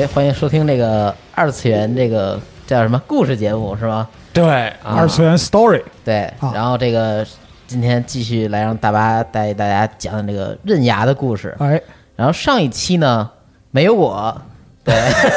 [0.00, 4.08] 哎，欢迎收听这个二次元这个叫什么故事节目是吗？
[4.32, 5.82] 对，二次元 story。
[6.02, 7.26] 对，啊然后这个
[7.66, 11.54] 今天继续来让大巴带大家讲讲这个刃牙的故事。
[11.58, 11.78] 哎，
[12.16, 13.30] 然后上一期呢
[13.72, 14.40] 没有我，
[14.82, 14.94] 对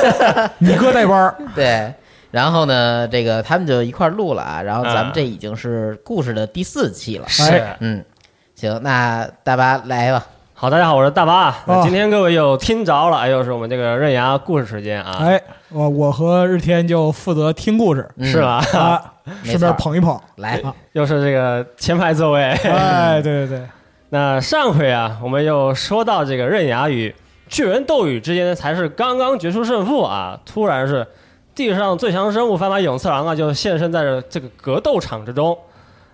[0.60, 1.94] 你哥带班儿， 对，
[2.32, 7.28] 然后呢这个他们就一块儿录了啊，然后咱们嗯这已经是故事的第四期了。
[7.28, 7.66] 是。
[7.82, 8.02] 嗯，
[8.56, 10.26] 行，那大巴来吧。
[10.56, 18.08] 好，大家好，我是大巴哦今天各位又听着了，哎又是我们这个刃牙故事时间啊，哎，我我和日天就负责听故事。
[18.18, 18.26] 嗯。
[18.26, 18.64] 是吧？
[18.74, 20.18] 啊，没 顺便捧一捧。
[20.38, 20.62] 来，
[20.94, 22.44] 又是这个前排座位。
[22.44, 23.68] 哎，对对对，
[24.10, 27.14] 那上回啊，我们又说到这个刃牙与
[27.50, 31.06] 巨人斗羽之间才是刚刚决出胜负啊，突然是
[31.56, 35.58] 地上最强生物斑马勇次郎啊就现身在这个格斗场之中，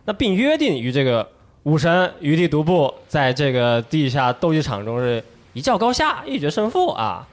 [0.05, 1.27] 那并约定与这个
[1.63, 7.27] 武神余地独步在这个地下斗技场中是一较高下，一决胜负啊。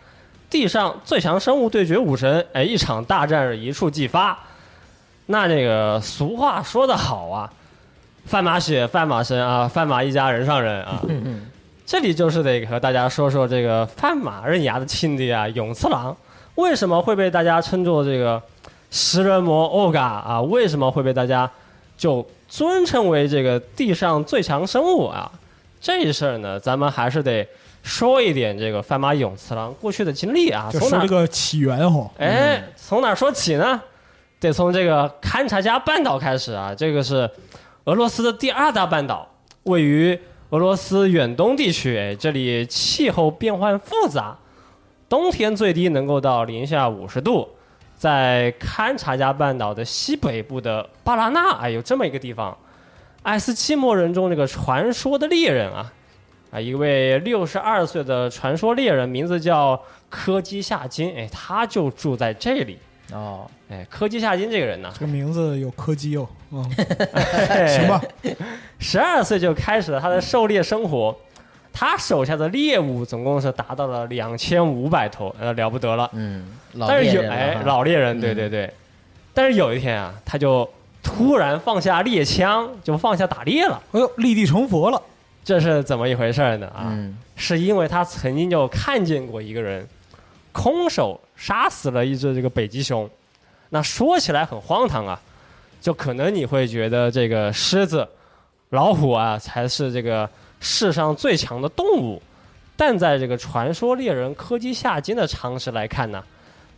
[0.49, 4.39] 地上最强生物对决武神，哎，一场大战是一触即发。
[5.27, 7.51] 那这个俗话说得好啊，
[8.25, 11.03] 范马血，范马身啊，范马一家人上人啊。
[11.85, 16.17] 这里就是得和大家说说这个范马刃牙的亲爹啊，勇次郎
[16.57, 18.41] 为什么会被大家称作这个
[18.91, 20.43] 食人魔欧嘎啊？
[20.43, 21.51] 为什么会被大家
[21.97, 25.31] 就尊称为这个地上最强生物啊？
[25.81, 27.47] 这事儿呢，咱们还是得
[27.83, 30.69] 说一点这个范马勇次郎过去的经历啊。
[30.73, 33.81] 就从哪说这个起源吼，哎，从哪儿说起呢？
[34.39, 36.75] 得从这个勘察加半岛开始啊。
[36.75, 37.29] 这个是
[37.85, 39.29] 俄罗斯的第二大半岛，
[39.65, 40.19] 位于
[40.51, 41.97] 俄罗斯远东地区。
[41.97, 44.37] 哎，这里气候变换复杂，
[45.09, 47.49] 冬天最低能够到零下五十度。
[47.97, 52.57] 在堪察加半岛的西北部的巴拉纳，哎，有这么一个地方。
[53.23, 55.93] 爱斯基摩人中这个传说的猎人啊，
[56.53, 62.79] 啊，一位六十二岁的传说猎人，名字叫柯基夏金，哎，他就住在这里。
[63.13, 66.63] 哦，哎，柯基夏金这个人呢，这个名字有柯基哦，嗯，
[67.67, 68.03] 行 行吧，
[68.79, 71.17] 十二岁就开始了他的狩猎生活，
[71.79, 76.09] 他手下的猎物总共是达到了两千五百头，呃，了不得了。
[76.15, 78.73] 嗯，老但是猎人了有哎老猎人，对嗯对对。
[79.35, 80.67] 但是有一天啊，他就
[81.03, 83.79] 突然放下猎枪，就放下打猎了。
[83.93, 85.03] 哎呦，立地成佛了，
[85.45, 86.67] 这是怎么一回事呢？
[86.69, 89.87] 啊，嗯是因为他曾经就看见过一个人
[90.53, 93.07] 空手杀死了一只这个北极熊。
[93.69, 95.21] 那说起来很荒唐啊，
[95.79, 98.09] 就可能你会觉得这个狮子、
[98.71, 100.27] 老虎啊才是这个
[100.69, 102.21] 世上最强的动物，
[102.77, 106.21] 但在这个传说猎人柯基下金的常识来看呢，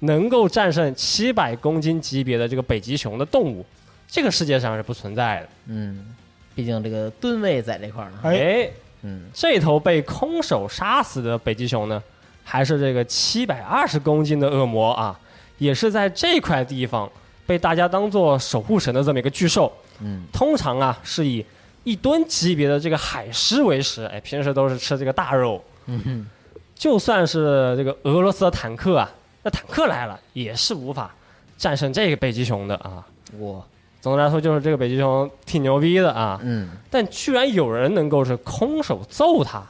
[0.01, 3.65] 能够战胜七百公斤级别的这个北极熊的动物，
[4.07, 5.49] 这个世界上是不存在的。
[5.69, 6.15] 嗯，
[6.55, 8.19] 毕竟这个吨位在这块儿呢。
[8.25, 8.71] 哎，哎，
[9.03, 12.03] 嗯，这头被空手杀死的北极熊呢，
[12.45, 15.19] 还是这个七百二十公斤的恶魔啊，
[15.57, 17.11] 也是在这块地方
[17.47, 19.73] 被大家当做守护神的这么一个巨兽。
[20.01, 21.45] 嗯，通常啊是以
[21.89, 25.65] 一吨级别的这个海狮为食，哎，平时都是吃这个大肉。
[25.87, 26.27] 嗯哼，
[26.75, 29.11] 就算是这个俄罗斯的坦克啊，
[29.43, 31.15] 那坦克来了也是无法
[31.57, 33.07] 战胜这个北极熊的啊。
[33.39, 33.63] 哇，
[34.03, 36.39] 总的来说，就是这个北极熊挺牛逼的啊。
[36.43, 39.65] 嗯，但居然有人能够是空手揍它，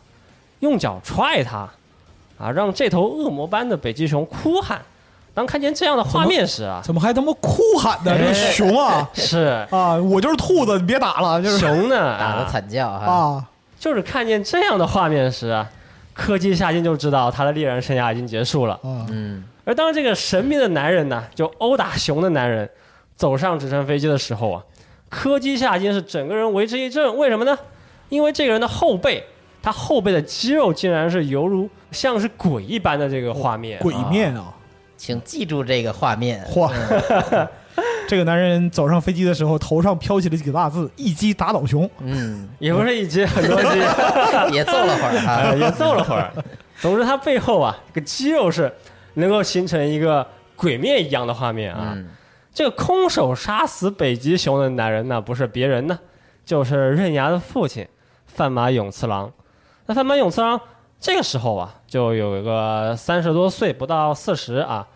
[0.58, 1.70] 用脚踹它，
[2.36, 4.82] 啊，让这头恶魔般的北极熊哭喊。
[5.38, 8.12] 当看见这样的画面时啊，怎么还他妈哭喊呢？
[8.18, 9.94] 这个熊啊是啊！
[9.94, 13.06] 我就是兔子，你别打了，就是熊呢打个啊，惨叫哈。
[13.06, 13.44] 啊，
[13.78, 15.70] 就是看见这样的画面时啊，
[16.12, 18.74] 柯基下金就知道他的猎人生涯已经结束了。
[18.82, 22.68] 啊，嗯，而当这个神秘的男人呢，就殴打熊的男人，
[23.14, 24.60] 走上直升飞机的时候啊，
[25.08, 27.16] 柯基下金是整个人为之一振。
[27.16, 27.56] 为什么呢？
[28.08, 29.24] 因为这个人的后背，
[29.62, 34.52] 他后背的肌肉竟然是犹如像是鬼一般的这个画面，鬼啊面啊！
[34.98, 36.44] 请记住这个画面。
[36.44, 36.70] 嚯，
[38.06, 43.78] 这个男人走上飞机的时候，头上飘起了几个大字：“一击打倒熊嗯，也不是一击很多击，
[44.52, 45.56] 也揍了会儿。
[45.56, 46.30] 也揍了会儿。
[46.80, 48.70] 总之，他背后啊，这个肌肉是
[49.14, 51.92] 能够形成一个鬼面一样的画面啊。
[51.94, 52.08] 嗯，
[52.52, 55.98] 这个空手杀死北极熊的男人呢，不是别人呢，
[56.44, 57.86] 就是刃牙的父亲
[58.26, 59.32] 范马永次郎。
[59.86, 60.60] 那范马永次郎
[61.00, 64.86] 这个时候啊，就有一个三十多岁，不到四十啊，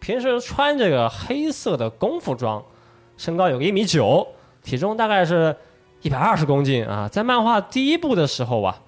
[0.00, 2.60] 平时穿这个黑色的功夫装，
[3.18, 4.26] 身高有个一米九，
[4.64, 5.54] 体重大概是
[6.00, 7.06] 一百二十公斤啊。
[7.06, 8.80] 在漫画第一部的时候啊，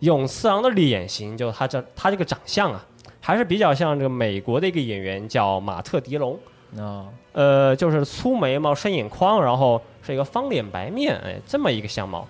[0.00, 2.84] 永次郎的脸型，就他这他这个长相啊，
[3.20, 6.38] 还是比较像这个美国的一个演员叫马特·迪龙。
[6.76, 12.28] 哦，呃，就是粗眉毛、深眼眶，然后是一个方脸白面，哎，这么一个相貌。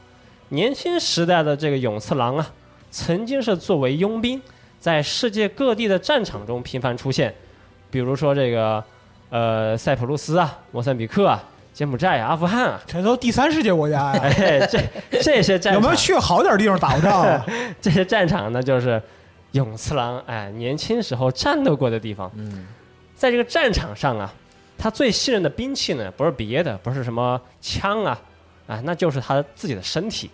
[0.51, 2.47] 年轻时代的这个永次郎啊，
[2.91, 4.41] 曾经是作为佣兵，
[4.79, 7.35] 在世界各地的战场中频繁出现，
[7.91, 8.83] 比如说这个
[9.31, 11.43] 呃塞浦路斯啊、莫桑比克啊、
[11.75, 14.79] 柬埔寨啊、阿富汗啊，”，这都第三世界国家呀， 哎，这
[15.23, 17.45] 这些战场有没有去好点地方打过仗啊？
[17.81, 19.03] 这些战场呢，就是
[19.53, 22.31] 永次郎哎年轻时候战斗过的地方。
[22.37, 22.67] 嗯，
[23.15, 24.33] 在这个战场上啊，
[24.79, 28.21] 他最信任的兵器呢，不是别的，不是什么枪啊，
[28.67, 30.31] 啊，那就是他自己的身体。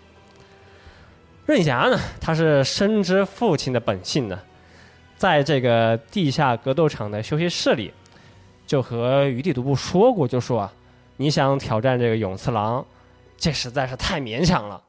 [1.53, 4.39] 刃牙呢，他是深知父亲的本性的，
[5.17, 7.93] 在这个地下格斗场的休息室里，
[8.67, 10.73] 就和余地独步说过，就说啊，
[11.19, 12.85] 你想挑战这个永次郎，
[13.37, 14.83] 这实在是太勉强了。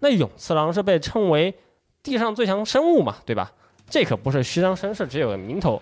[0.00, 1.54] 那永次郎是被称为
[2.02, 3.52] 地上最强生物嘛，对吧？
[3.88, 5.80] 这可不是虚张声势，只有个名头。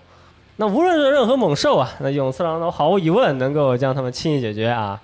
[0.56, 5.00] 那无论是任何猛兽啊，那永次郎都毫无疑问能够将他们轻易解决啊。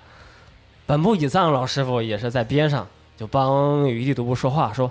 [0.87, 2.87] 本部以藏老师傅也是在边上
[3.21, 4.91] 就帮余地独步说话，说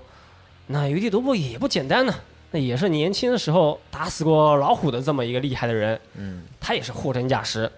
[0.67, 2.13] 那余地独步也不简单呢，
[2.51, 7.71] 那也是年轻的时候打死过老虎的这么一个厉害的人，嗯，他也是货真价实。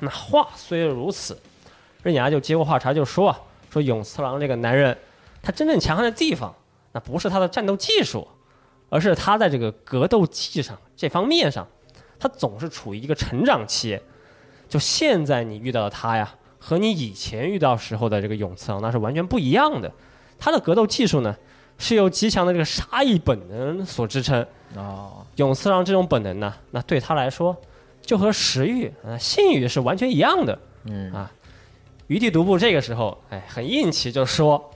[0.00, 1.40] 那话虽如此，
[2.02, 3.40] 刃牙就接过话茬就说啊，
[3.70, 4.94] 说永次郎这个男人，
[5.40, 6.54] 他真正强悍的地方，
[6.92, 8.28] 那不是他的战斗技术，
[8.90, 11.66] 而是他在这个格斗技上这方面上，
[12.20, 13.98] 他总是处于一个成长期。
[14.68, 19.90] 就现在你遇到的他呀，和你以前遇到时候的这个永次郎那是完全不一样的。
[20.38, 21.36] 他的格斗技术呢，
[21.76, 24.46] 是由极强的这个杀意本能所支撑。
[24.76, 27.56] 哦，永次郎这种本能呢，那对他来说，
[28.00, 30.56] 就和食欲啊、性欲是完全一样的。
[30.84, 31.28] 嗯啊
[32.06, 34.70] 余地独步这个时候，哎，很硬气，就说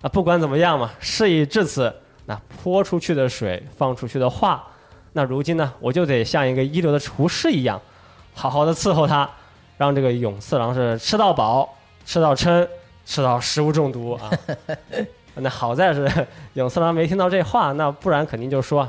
[0.00, 1.92] 啊，不管怎么样嘛，事已至此，
[2.26, 4.68] 那泼出去的水，放出去的话，
[5.14, 7.80] 那如今呢，我就得像一个一流的厨师一样，
[8.34, 9.28] 好好的伺候他，
[9.76, 11.68] 让这个永次郎是吃到饱，
[12.04, 12.66] 吃到撑，
[13.04, 14.30] 吃到食物中毒啊。
[15.38, 16.10] 那好在是
[16.54, 18.88] 永次郎没听到这话，那不然肯定就说，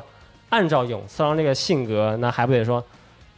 [0.50, 2.82] 按照永次郎这个性格，那还不得说，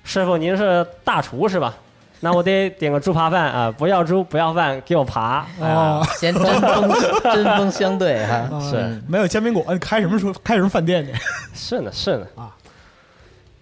[0.03, 1.75] 师傅您是大厨是吧？
[2.21, 5.47] 那我得点个猪扒饭啊，不要猪不要饭，给我扒。
[5.59, 6.89] 啊，先针锋
[7.33, 8.35] 针锋相对哈。
[8.51, 10.31] 啊是没有煎饼果，呃开什么书？
[10.43, 11.13] 开什么饭店去？
[11.55, 12.53] 是呢，是呢啊。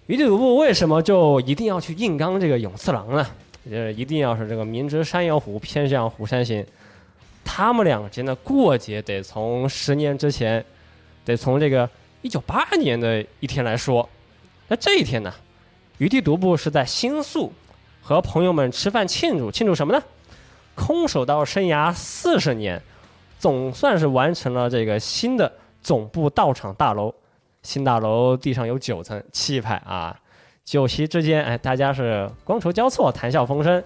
[0.06, 3.26] 余地独步为什么就一定要去硬刚这个永次郎呢？
[3.70, 6.64] 呃，一定要是这个明知山有虎，偏向虎山行。
[7.44, 10.64] 他们两间的过节得从十年之前，
[11.24, 11.88] 得从这个
[12.22, 14.08] 一九八二年的一天来说。
[14.68, 15.32] 那这一天呢，
[15.98, 17.52] 余地独步是在新宿
[18.02, 20.02] 和朋友们吃饭庆祝，庆祝什么呢？
[20.74, 22.80] 空手道生涯四十年，
[23.38, 25.50] 总算是完成了这个新的
[25.82, 27.12] 总部道场大楼
[27.62, 30.18] 新大楼地上有九层，气派啊！
[30.68, 33.82] 酒席之间，哎，大家是觥筹交错，谈笑风生，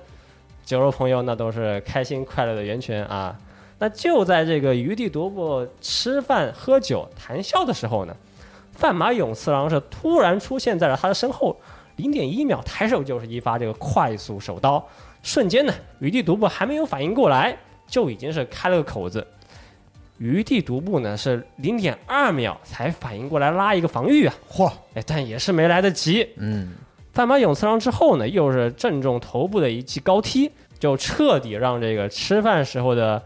[0.65, 3.39] 酒肉朋友那都是开心快乐的源泉啊！
[3.79, 8.17] 那就在这个余地独步吃饭、喝酒、谈笑的时候呢，
[8.73, 11.57] 范马勇次郎是突然出现在了他的身后，
[11.95, 14.85] 零点一秒抬手就是一发这个快速手刀，
[15.23, 19.25] 瞬间呢，余地独步还没有反应过来，就已经是开了个口子。
[20.23, 26.29] 余地独步呢是零点二秒才反应过来拉一个防御啊，嚯，哎，但也是没来得及。
[26.37, 26.75] 嗯，
[27.13, 30.49] 范马永次郎之后呢，又是正中头部的一记高踢，
[30.79, 33.21] 就彻底让这个吃饭时候的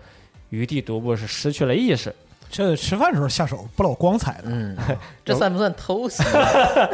[0.49, 2.15] 余地独步是失去了意识。
[2.49, 4.75] 这吃饭时候下手不老光彩的，嗯，
[5.23, 6.23] 这算不算偷袭？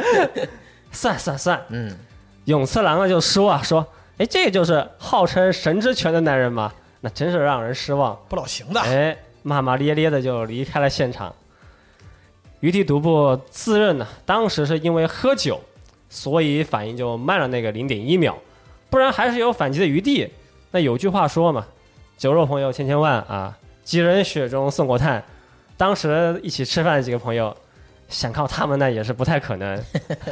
[0.91, 1.95] 算算算，嗯，
[2.43, 6.73] 永次郎啊就说啊说，哎，这就是号称神之拳的男人吗？
[6.99, 8.17] 那真是让人失望。
[8.27, 8.79] 不老行的。
[8.81, 11.33] 哎，骂骂咧咧的就离开了现场。
[12.61, 15.61] 余地独步自认呢，当时是因为喝酒，
[16.09, 18.37] 所以反应就慢了那个零点一秒，
[18.89, 20.29] 不然还是有反击的余地。
[20.71, 21.65] 那有句话说嘛，
[22.17, 25.23] 酒肉朋友千千万啊，几人雪中送过炭。
[25.75, 27.55] 当时一起吃饭的几个朋友，
[28.07, 29.83] 想靠他们那也是不太可能。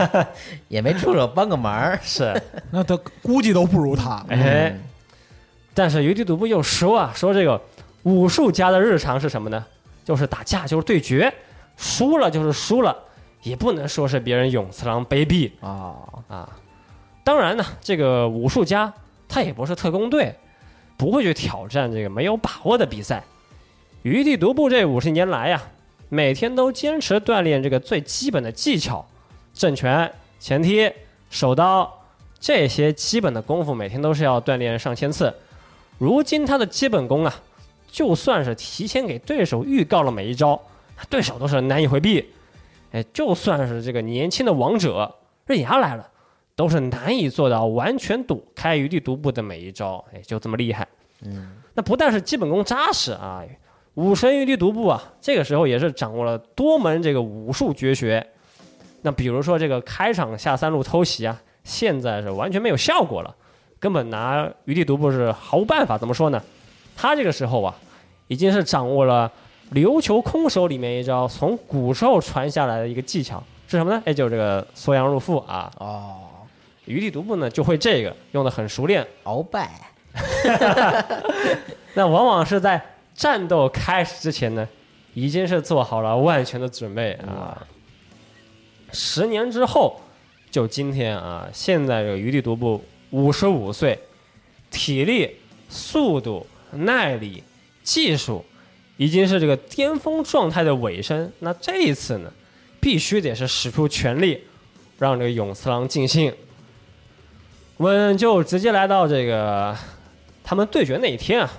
[0.69, 1.95] 也没出手帮个忙。
[2.01, 2.33] 是，
[2.71, 4.25] 那他估计都不如他。
[4.29, 4.81] 哎，嗯
[5.73, 7.59] 但是余地独步又说啊，说这个
[8.03, 9.65] 武术家的日常是什么呢？
[10.03, 11.31] 就是打架，就是对决，
[11.77, 12.97] 输了就是输了，
[13.43, 15.95] 也不能说是别人勇次郎卑鄙啊，
[16.27, 16.49] 啊。
[17.23, 18.91] 当然呢，这个武术家
[19.29, 20.35] 他也不是特工队，
[20.97, 23.23] 不会去挑战这个没有把握的比赛。
[24.01, 25.61] 余地独步这五十年来呀，
[26.09, 29.07] 每天都坚持锻炼这个最基本的技巧，
[29.53, 30.91] 正拳、前踢、
[31.29, 32.01] 手刀
[32.39, 35.31] 这些基本的功夫，每天都是要锻炼上千次。
[35.99, 37.35] 如今他的基本功啊，
[37.91, 40.59] 就算是提前给对手预告了每一招，
[41.09, 42.25] 对手都是难以回避。
[42.91, 45.13] 哎，就算是这个年轻的王者
[45.45, 46.09] 刃牙来了，
[46.55, 50.03] 都是难以做到完全躲开余地独步的每一招。
[50.13, 50.87] 哎，就这么厉害。
[51.23, 53.43] 嗯，那不但是基本功扎实啊，
[53.95, 58.25] 武神余地独步啊，这个时候也是掌握了多门这个武术绝学。
[59.01, 63.35] 那比如说这个开场下三路偷袭啊，现在是完全没有效果了，
[63.79, 65.97] 根本拿余地独步是毫无办法。
[65.97, 66.41] 怎么说呢？
[66.95, 67.75] 他这个时候啊，
[68.27, 69.31] 已经是掌握了
[69.73, 74.01] 琉球空手里面一招从古时候传下来的一个技巧，是什么呢？
[74.05, 75.71] 哎，就是这个缩阳入腹啊。
[75.77, 76.17] 哦，
[76.85, 79.05] 余地独步呢就会这个，用的很熟练。
[79.23, 79.89] 鳌拜，
[81.93, 82.81] 那往往是在
[83.15, 84.67] 战斗开始之前呢，
[85.13, 87.65] 已经是做好了万全的准备啊。
[88.91, 90.01] 十年之后，
[90.49, 93.97] 就今天啊，现在这个余地独步五十五岁，
[94.69, 95.37] 体力、
[95.69, 97.43] 速度、耐力、
[97.83, 98.43] 技术，
[98.97, 101.31] 已经是这个巅峰状态的尾声。
[101.39, 102.31] 那这一次呢，
[102.79, 104.41] 必须得是使出全力，
[104.97, 106.33] 让这个永次郎尽兴。
[107.77, 109.75] 我们就直接来到这个
[110.43, 111.51] 他们对决那一天啊，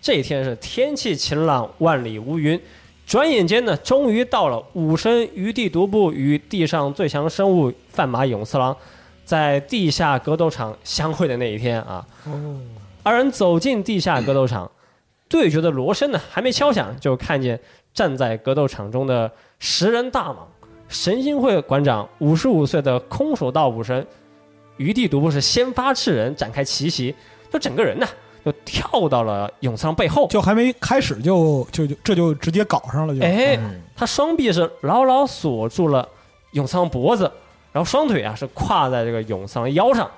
[0.00, 2.58] 这一天是天气晴朗，万里无云。
[3.06, 8.76] 转眼间呢，终于到了武神余地独步与地上最强生物范马永次郎
[9.24, 12.04] 在地下格斗场相会的那一天啊。
[12.24, 12.60] 哦，
[13.06, 14.68] 二人走进地下格斗场，
[15.28, 17.60] 对决的锣声呢还没敲响，就看见
[17.94, 20.38] 站在格斗场中的十人大蟒
[20.88, 24.04] 神心会馆长五十五岁的空手道武神
[24.76, 27.14] 余地独步是先发制人，展开奇袭，
[27.48, 28.04] 就整个人呢
[28.44, 33.24] 就跳到了永仓背后，就还没开始就就就这就直接搞上了就。
[33.24, 36.08] 哎，嗯他双臂是牢牢锁住了
[36.54, 37.30] 永仓脖子，
[37.70, 40.10] 然后双腿啊是跨在这个永仓腰上。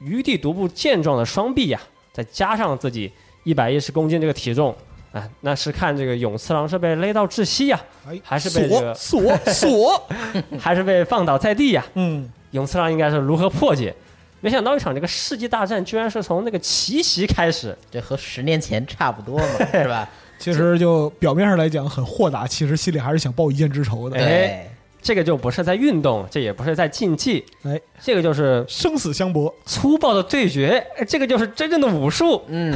[0.00, 1.80] 余地独步健壮的双臂呀、
[2.12, 3.10] 再加上自己
[3.44, 4.74] 一百一十公斤这个体重，
[5.12, 10.08] 啊，那是看这个永次郎是被勒到窒息呀、哎，还是被这个锁锁锁，
[10.60, 13.94] 还是被放倒在地呀、 嗯，永次郎应该是如何破解？
[14.40, 20.08] 没想到一场这个世纪大战居然是从那个奇袭开始，这和十年前差不多嘛， 是吧？
[20.38, 24.70] 其实就表面上来讲很豁达，其实心里还是想报一箭之仇的，哎对，
[25.02, 29.52] 这个就不是在运动，这也不是在竞技，哎，这个就是生死相搏。
[29.66, 32.42] 粗暴的对决，哎这个就是真正的武术。
[32.46, 32.72] 嗯，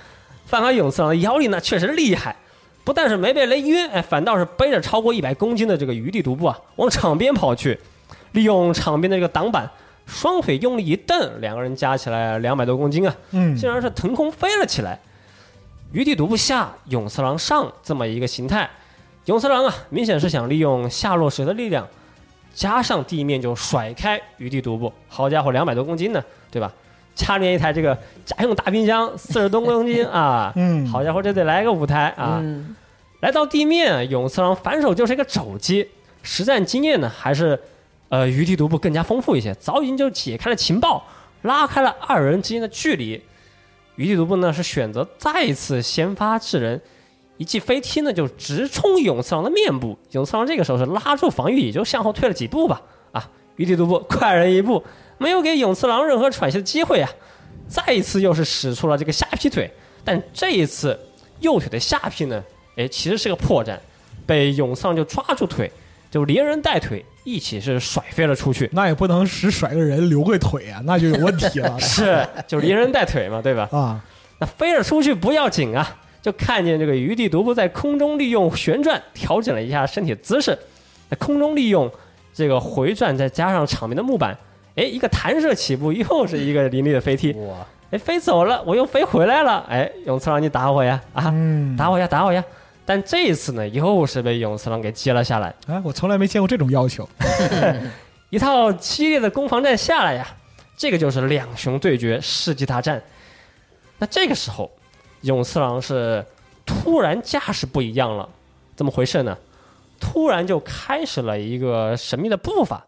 [0.44, 2.36] 范马勇次郎的腰力呢确实厉害，
[2.84, 7.78] 不但是没被雷晕，哎，反倒是背着超过一百公斤的这个余地独步啊，往场边跑去，
[8.32, 9.70] 利用场边的这个挡板，
[10.06, 15.00] 双腿用力一蹬，两个人加起来两百多公斤啊，嗯，竟然是腾空飞了起来。
[15.92, 18.68] 余地独步下，勇次郎上这么一个形态，
[19.30, 21.86] 勇次郎啊，明显是想利用下落时的力量，
[22.52, 24.92] 加上地面就甩开余地独步。
[25.06, 26.20] 好家伙，两百多公斤呢，
[26.50, 26.72] 对吧？
[27.14, 30.52] 掐连一台这个家用大冰箱，四十多公斤啊！
[30.56, 32.40] 嗯好家伙，这得来个舞台啊！
[32.42, 32.74] 嗯
[33.20, 35.88] 来到地面，永次郎反手就是一个肘击，
[36.24, 37.56] 实战经验呢，还是
[38.08, 41.06] 呃余地独步更加丰富一些，早已经就解开了情报，
[41.42, 43.22] 拉开了二人之间的距离。
[43.94, 46.80] 余地独步呢是选择再次先发制人，
[47.40, 52.82] 一记飞踢呢就直冲永次郎的面部，永次郎这个时候是拉住防御，也就向后退了几步吧。
[53.12, 54.84] 啊，余地独步快人一步，
[55.16, 57.10] 没有给永次郎任何喘息的机会啊，
[57.66, 59.72] 再一次又是使出了这个下劈腿，
[60.04, 61.00] 但这一次
[61.38, 62.44] 右腿的下劈呢，
[62.76, 63.74] 哎，其实是个破绽，
[64.26, 65.72] 被永次郎就抓住腿，
[66.10, 68.68] 就连人带腿一起是甩飞了出去。
[68.74, 71.76] 那也不能只甩个人留个腿啊，那就有问题了。
[71.80, 73.66] 是，就连人带腿嘛，对吧？
[73.72, 74.04] 啊，
[74.38, 80.58] 那飞了出去不要紧啊，就看见这个余地独步在空中利用旋转调整了一下身体姿势，
[81.08, 81.90] 在空中利用
[82.32, 84.36] 这个回转，再加上场面的木板，
[84.76, 92.44] 哎，一个弹射起步，又是一个凌厉的飞踢，哇，哎，飞走了，我又飞回来了，哎，永次郎你打我呀，啊，嗯，打我呀，打我呀！
[92.86, 97.08] 但这一次呢，又是被永次郎给接了下来，哎，我从来没见过这种要求。
[98.30, 100.26] 一套激烈的攻防战下来呀，
[100.76, 103.02] 这个就是两雄对决，世纪大战。
[103.98, 104.70] 那这个时候，
[105.22, 106.24] 永次郎是
[106.64, 108.28] 突然架势不一样了，
[108.76, 109.36] 怎么回事呢？
[110.00, 112.86] 突然就开始了一个神秘的步伐，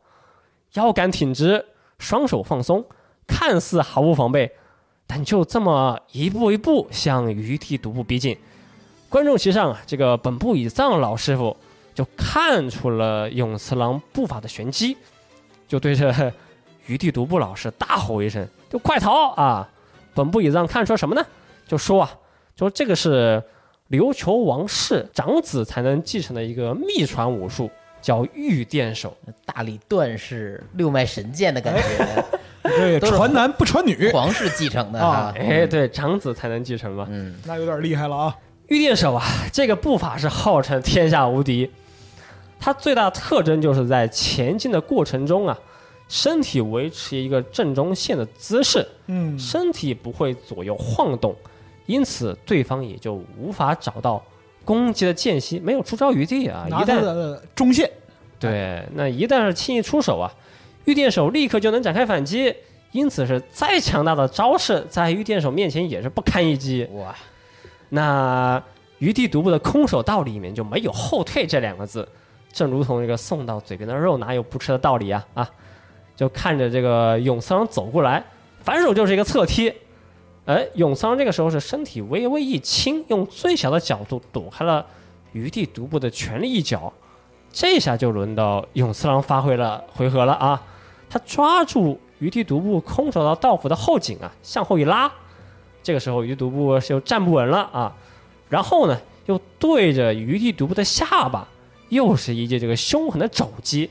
[0.75, 1.67] 腰杆挺直，
[1.99, 2.85] 双手放松，
[3.27, 4.51] 看似毫无防备，
[5.07, 8.39] 但就这么一步一步向余地独步逼近。
[9.11, 11.55] 观众席上啊，这个本部以藏老师傅
[11.95, 14.97] 就看出了永次郎步伐的玄机，
[15.69, 16.33] 就对着
[16.87, 19.69] 余地独步老师大吼一声：“就快逃啊！”
[20.15, 21.23] 本部以藏看出了什么呢？
[21.67, 22.11] 就说啊，
[22.54, 23.42] 就这个是
[23.90, 29.16] 琉球王室长子才能继承的一个秘传武术，叫御殿手。
[29.44, 32.25] 大力段氏六脉神剑的感觉，
[32.62, 35.35] 对，传男不传女，皇室继承的啊啊。
[35.37, 37.06] 哎，对，长子才能继承嘛。
[37.11, 38.37] 嗯，那有点厉害了啊。
[38.68, 41.71] 御殿手啊，这个步法是号称天下无敌。
[42.59, 45.59] 它最大的特征就是在前进的过程中啊，
[46.09, 51.35] 身体维持一个正中线的姿势，嗯，身体不会左右晃动，
[51.87, 54.23] 因此对方也就无法找到
[54.64, 56.66] 攻击的间隙，没有出招余地啊。
[56.68, 57.90] 一旦中线，
[58.38, 60.33] 对，那一旦是轻易出手啊，
[60.85, 62.55] 御殿手立刻就能展开反击，
[62.92, 66.88] 因此是再强大的招式，在御殿手面前也是不堪一击。
[66.92, 67.14] 哇，
[67.88, 68.62] 那
[68.99, 72.09] 余地独步的空手道里面就没有后退这两个字，
[72.53, 75.51] 正如同这个送到嘴边的肉哪有不吃的道理啊啊！
[76.14, 78.23] 就看着这个永次郎走过来，
[78.61, 79.73] 反手就是一个侧踢。
[80.44, 84.85] 哎，永次郎这个时候是身体微微一倾，用最小的角度躲开了
[85.33, 86.92] 余地独步的全力一脚。
[87.52, 90.62] 这下就轮到永次郎发挥了回合了啊！
[91.11, 95.12] 他抓住余地独步空手道道府的后颈啊，向后一拉，
[95.83, 97.94] 这个时候余独步就站不稳了啊，
[98.48, 101.46] 然后呢，又对着余地独步的下巴，
[101.90, 103.90] 又是一记这个凶狠的肘击。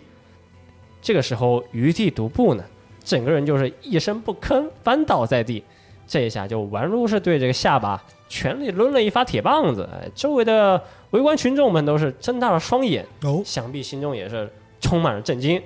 [0.99, 2.63] 这个时候余地独步呢，
[3.03, 5.63] 整个人就是一声不吭翻倒在地，
[6.11, 9.87] 这一下就宛如是对这个下巴全力抡了一发铁棒子。
[9.93, 15.63] 哎，周围的围观群众们都是睁大了双眼，哦，想必心中也是充满了震惊。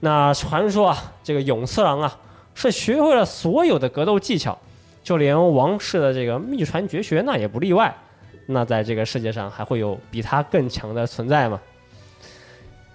[0.00, 2.18] 那传说啊，这个永次郎啊，
[2.54, 4.58] 是学会了所有的格斗技巧，
[5.02, 7.96] 就连王室的这个秘传绝学那也不例外。
[8.44, 11.58] 那在这个世界上还会有比他更强的存在吗？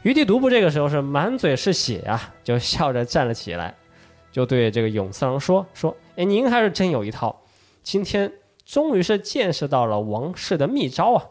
[0.04, 3.74] 余地独步这个时候是满嘴是血啊，就笑着站了起来，
[4.32, 7.42] 就对这个永次郎说：“说，哎，您还是真有一套，
[7.82, 8.32] 今天
[8.65, 11.26] 终于是见识到了王室的秘招啊！”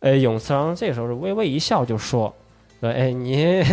[0.00, 2.32] 哎，永次郎这时候是微微一笑，就说
[2.80, 3.64] ：“说，哎，你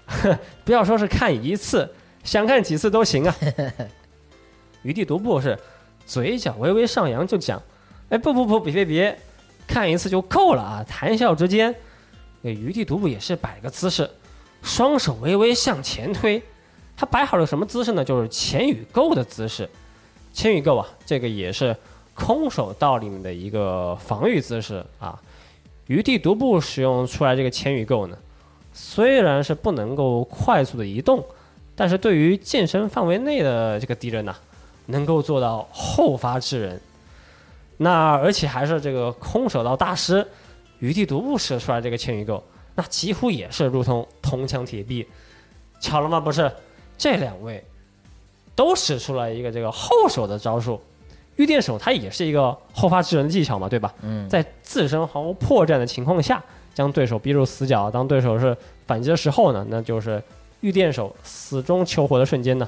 [0.64, 1.92] 不要说是看一次，
[2.24, 3.36] 想看几次都行啊。”
[4.82, 5.58] 余地独步是
[6.06, 7.60] 嘴角微微上扬，就讲
[8.08, 9.18] ：“哎，不不不，别别别，
[9.66, 11.74] 看一次就够了啊！”谈笑之间，
[12.40, 14.08] 那余地独步也是摆个姿势，
[14.62, 16.40] 双手微微向前推。
[16.96, 18.04] 他摆好了什么姿势呢？
[18.04, 19.68] 就是前羽够的姿势。
[20.32, 21.76] 前羽够啊，这个也是
[22.14, 25.20] 空手道里面的一个防御姿势啊。
[25.86, 28.16] 余地独步使用出来这个前羽够呢，
[28.72, 31.24] 虽然是不能够快速的移动，
[31.74, 34.34] 但是对于健身范围内的这个敌人呐、
[34.86, 36.80] 能够做到后发制人。
[37.78, 40.26] 那而且还是这个空手道大师
[40.78, 42.42] 余地独步使出来这个前羽够，
[42.74, 45.06] 那几乎也是如同铜墙铁壁。
[45.78, 46.18] 巧了吗？
[46.18, 46.50] 不是，
[46.96, 47.62] 这两位
[48.54, 50.80] 都使出了一个这个后手的招数。
[51.36, 53.92] 御殿手它也是一个后发制人的技巧嘛，对吧？
[54.00, 56.42] 嗯，在自身毫无破绽的情况下，
[56.74, 57.90] 将对手逼入死角。
[57.90, 58.56] 当对手是
[58.86, 60.22] 反击的时候呢，那就是
[60.60, 62.66] 御殿手死中求活的瞬间呢。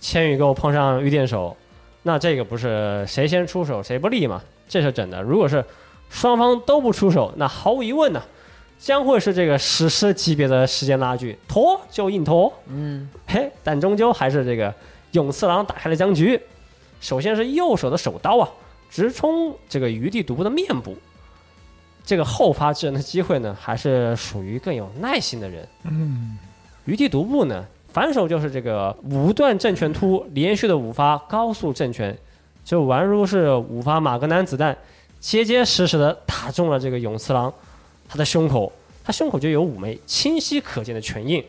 [0.00, 1.56] 千羽够碰上御殿手，
[2.02, 4.42] 那这个不是谁先出手谁不利嘛？
[4.68, 5.22] 这是真的。
[5.22, 5.64] 如果是
[6.08, 8.20] 双方都不出手，那毫无疑问呢，
[8.80, 12.50] 将会是这个史诗级别的时间拉锯，拖就硬拖。
[12.66, 14.74] 嗯，嘿，但终究还是这个
[15.12, 16.40] 永次郎打开了僵局。
[16.98, 18.48] 首先是右手的手刀啊，
[18.88, 20.96] 直冲这个余地独步的面部。
[22.06, 25.68] 这个后发制人的机会呢，还是属于更有耐心的人。
[25.84, 26.38] 嗯，
[26.86, 27.62] 余地独步呢，
[27.92, 32.16] 反手就是这个五段正拳突，连续的五发高速正拳，
[32.64, 34.74] 就宛如是五发马格南子弹，
[35.20, 37.52] 结结实实的打中了这个永次郎
[38.10, 38.72] 他的胸口，
[39.04, 41.44] 他胸口就有五枚清晰可见的拳印。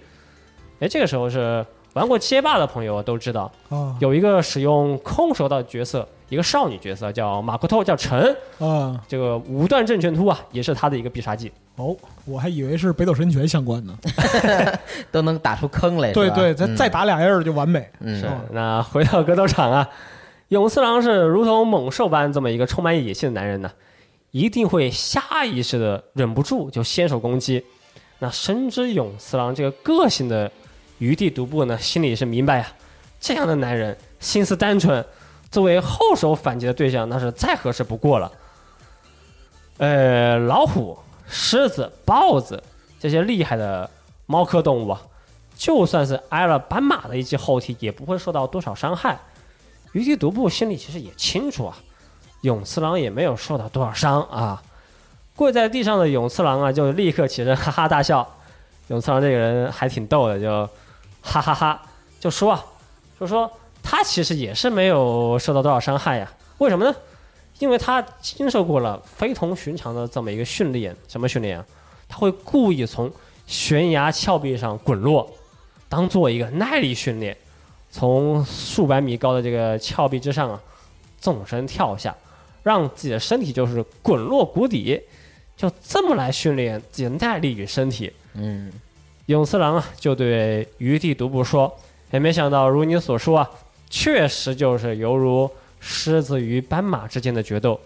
[0.80, 11.52] 哎，这个时候是玩过街霸的朋友都知道，啊有一个使用空手道的角色，一个少女角色叫马库托，叫陈，啊这个五段正拳突啊，也是他的一个必杀技。
[11.78, 13.98] 哦，我还以为是北斗神拳相关呢。
[15.12, 17.90] 都能打出坑来，对对，再嗯再打俩印儿就完美。
[18.02, 19.90] 嗯是，那回到格斗场啊，
[20.50, 23.72] 永次郎是如同猛兽般这么一个充满野性的男人呢，
[24.32, 27.64] 一定会下意识的忍不住就先手攻击。
[28.20, 30.52] 那深知永次郎这个个性的
[31.00, 32.72] 余地独步呢，心里也是明白呀、
[33.20, 35.04] 这样的男人心思单纯，
[35.50, 38.32] 作为后手反击的对象，那是再合适不过了。
[39.78, 42.62] 呃，老虎、狮子、豹子
[43.00, 43.90] 这些厉害的
[44.28, 45.02] 猫科动物啊，
[45.56, 49.20] 就算是挨了斑马的一记后踢，也不会受到多少伤害。
[49.94, 51.76] 余地独步心里其实也清楚啊，
[52.42, 54.62] 永次郎也没有受到多少伤啊。
[55.36, 58.28] 跪在地上的永次郎啊，就立刻起身哈哈大笑。
[58.88, 60.70] 永次郎这个人还挺逗的，就
[61.22, 61.82] 哈哈哈
[62.20, 62.66] 就说啊，
[63.20, 63.50] 就说
[63.82, 66.32] 他其实也是没有受到多少伤害呀。
[66.58, 66.94] 为什么呢？
[67.60, 70.96] 因为他经受过了非同寻常的这么一个训练。
[71.08, 71.66] 什么训练啊？
[72.10, 73.12] 他会故意从
[73.48, 75.32] 悬崖峭壁上滚落，
[75.88, 77.36] 当做一个耐力训练，
[77.90, 80.60] 从数百米高的这个峭壁之上啊，
[81.20, 82.16] 纵身跳下，
[82.64, 85.02] 让自己的身体就是滚落谷底，
[85.56, 88.12] 就这么来训练自己的耐力与身体。
[88.34, 88.72] 嗯，
[89.26, 91.74] 永次郎啊，就对余地独步说
[92.12, 93.50] ：“也没想到，如你所说啊，
[93.90, 97.80] 确实就是犹如狮子与斑马之间的决斗。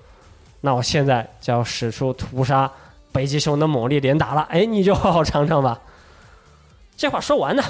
[0.61, 2.71] 那我现在就要使出屠杀
[3.11, 5.79] 北极熊的猛烈连打了，哎，你就好好尝尝吧。”
[6.97, 7.63] 这话说完呢，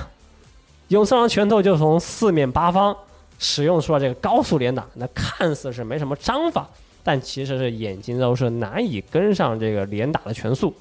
[0.90, 2.96] 永次郎拳头就从四面八方
[3.40, 6.70] 使用出了这个高速连打，那看似是没什么章法，
[7.06, 10.74] 但其实是眼睛都是难以跟上这个连打的拳速。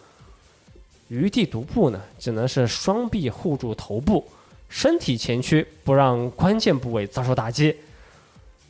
[1.09, 4.27] 余地独步呢，只能是双臂护住头部，
[4.71, 7.77] 身体前屈，不让关键部位遭受打击。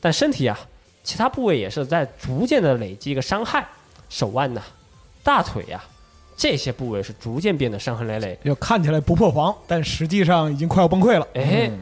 [0.01, 0.59] 但身体啊，
[1.05, 3.65] 其他部位也是在逐渐的累积一个伤害，
[4.09, 4.61] 手腕呐、
[5.23, 5.83] 大腿呀、
[6.37, 8.37] 这些部位是逐渐变得伤痕累累。
[8.45, 11.27] 就看起来不破防，但实际上已经快要崩溃了。
[11.35, 11.79] 哎，嗯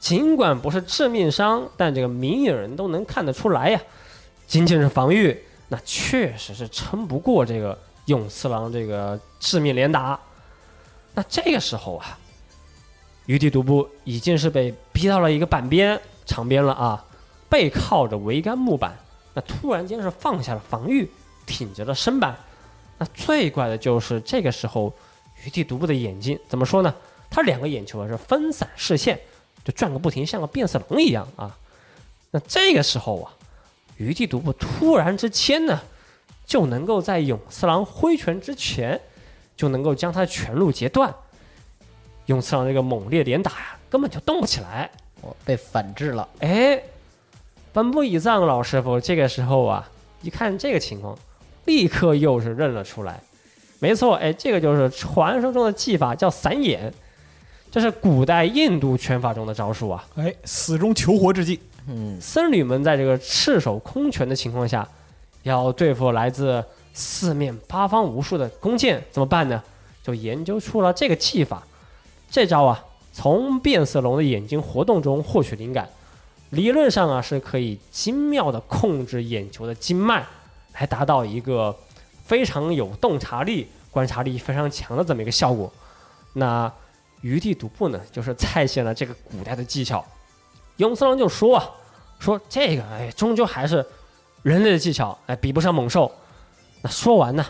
[0.00, 3.80] 尽管不是致命伤，但这个明眼人都能看得出来呀。
[4.52, 5.34] 仅仅是防御，
[5.68, 10.20] 那确实是撑不过这个永次郎这个致命连打。
[11.14, 12.18] 那这个时候啊，
[13.24, 17.02] 余地独步已经是被逼到了一个板边场边了啊，
[17.48, 18.94] 背靠着桅杆木板，
[19.32, 21.10] 那突然间是放下了防御，
[21.46, 22.36] 挺直了身板。
[22.98, 24.92] 那最怪的就是这个时候，
[25.46, 26.94] 余地独步的眼睛怎么说呢？
[27.30, 29.18] 他两个眼球啊是分散视线，
[29.64, 31.56] 就转个不停，像个变色龙一样啊。
[32.30, 33.32] 那这个时候啊，
[34.02, 35.80] 余地独步突然之间呢，
[36.44, 39.00] 就能够在永次郎挥拳之前，
[39.56, 41.14] 就能够将他的拳路截断。
[42.26, 44.90] 永次郎这个猛烈连打呀，根本就动不起来。
[45.20, 46.82] 我被反制了，哎，
[47.72, 49.88] 本部以藏老师傅这个时候啊，
[50.20, 51.16] 一看这个情况，
[51.66, 53.20] 立刻又是认了出来。
[53.78, 56.92] 没错，哎，这个就是传说中的技法，叫散眼，
[57.70, 60.04] 这是古代印度拳法中的招数啊。
[60.16, 61.60] 哎，死中求活之计。
[61.88, 64.88] 嗯，僧侣们在这个赤手空拳的情况下，
[65.42, 66.64] 要对付来自
[66.94, 69.62] 四面八方无数的弓箭，怎么办呢？
[70.02, 71.62] 就研究出了这个技法。
[72.30, 75.88] 这招啊，从变色龙的眼睛活动中获取灵感，
[76.50, 80.24] 理论上啊是可以精妙的控制眼球的经脉，
[80.74, 81.76] 来达到一个
[82.24, 85.70] 非常有洞察力、观察力非常强的这么一个效果。
[86.34, 86.72] 那
[87.20, 90.04] 余地独步呢，就是再现了这个古代的技巧。
[90.76, 91.70] 永次郎就说啊，
[92.18, 93.84] 说这个哎，终究还是
[94.42, 96.10] 人类的技巧，哎，比不上猛兽。
[96.80, 97.44] 那说完呢，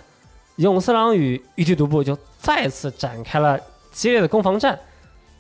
[0.57, 3.59] 永次郎与余地独步就再次展开了
[3.91, 4.79] 激烈的攻防战。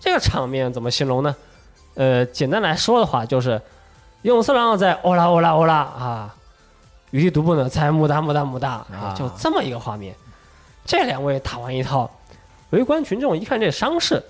[0.00, 1.34] 这个场面怎么形容呢？
[1.94, 3.60] 呃，简单来说的话，就是
[4.22, 6.34] 永次郎在欧啦欧啦欧啦啊，
[7.10, 10.14] 余地独步呢在木哒木哒木哒，哎啊就这么一个画面。
[10.84, 12.10] 这两位打完一套，
[12.70, 14.20] 围观群众一看这伤势，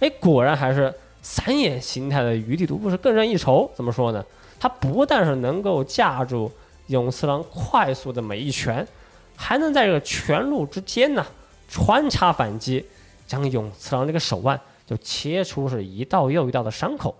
[0.00, 0.94] 哎，果然还是
[1.28, 3.68] 散眼形态的余地独步是更胜一筹。
[3.74, 4.24] 怎么说呢？
[4.60, 6.48] 他不但是能够架住
[6.86, 8.86] 永次郎快速的每一拳，
[9.34, 11.26] 还能在这个拳路之间呢
[11.68, 12.86] 穿插反击，
[13.26, 17.12] 将永次郎这个手腕就切出是一道又一道的伤口。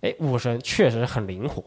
[0.00, 1.62] 哎，武神确实很灵活。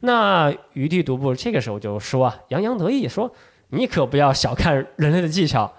[0.00, 3.32] 那余地独步这个时候就说啊，洋洋得意说
[3.72, 5.72] ：“你可不要小看人类的技巧，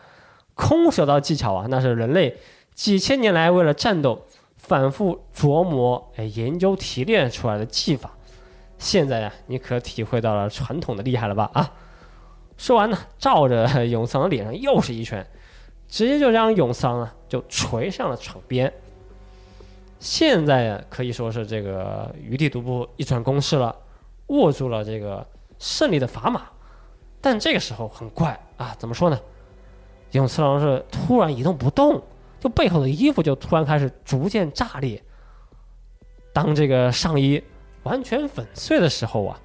[0.56, 2.36] 空手道技巧啊，那是人类
[2.74, 4.26] 几千年来为了战斗
[4.72, 8.10] 反复琢磨、哎研究提炼出来的技法。
[8.78, 11.52] 现在呀，你可体会到了传统的厉害了吧？
[11.54, 11.74] 啊！”
[12.56, 15.28] 说完呢，照着 永次郎的脸上又是一拳，
[15.90, 18.72] 直接就将永次郎啊就锤上了场边。
[20.00, 23.76] 现在呀，可以说是这个余地独步一转攻势了，
[24.28, 25.28] 握住了这个
[25.60, 26.44] 胜利的砝码。
[27.20, 29.20] 但这个时候很怪啊，怎么说呢？
[30.12, 32.02] 永次郎是突然一动不动，
[32.42, 35.02] 就背后的衣服就突然开始逐渐炸裂。
[36.34, 37.42] 当这个上衣
[37.84, 39.40] 完全粉碎的时候啊，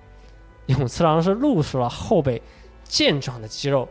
[0.66, 2.40] 永次郎是露出了后背
[2.82, 3.86] 健壮的肌肉，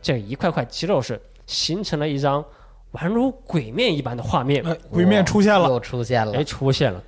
[0.00, 2.44] 这一块块肌肉是形成了一张
[2.92, 4.66] 宛如鬼面一般的画面。
[4.66, 7.02] 哎，鬼面出现了，又出现了哎，，出现了，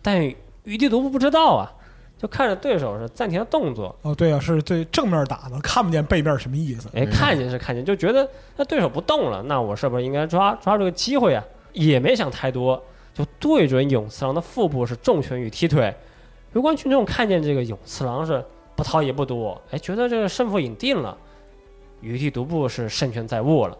[0.00, 0.24] 但
[0.64, 1.70] 余地独步不知道啊，
[2.18, 6.88] 就看着对手是暂停的动作，哦，对啊，是对正面打的，看不见背面什么意思。
[6.92, 11.44] 哎，看见是看见，就觉得那对手不动了，那我是不是应该抓抓这个机会啊？
[11.72, 12.82] 也没想太多，
[13.14, 15.94] 就对准永次郎的腹部是重拳与踢腿。
[16.54, 21.16] 围观群众看见这个永次郎是不逃也不躲，哎，觉得这个胜负已定了，
[22.00, 23.78] 余地独步是胜券在握了。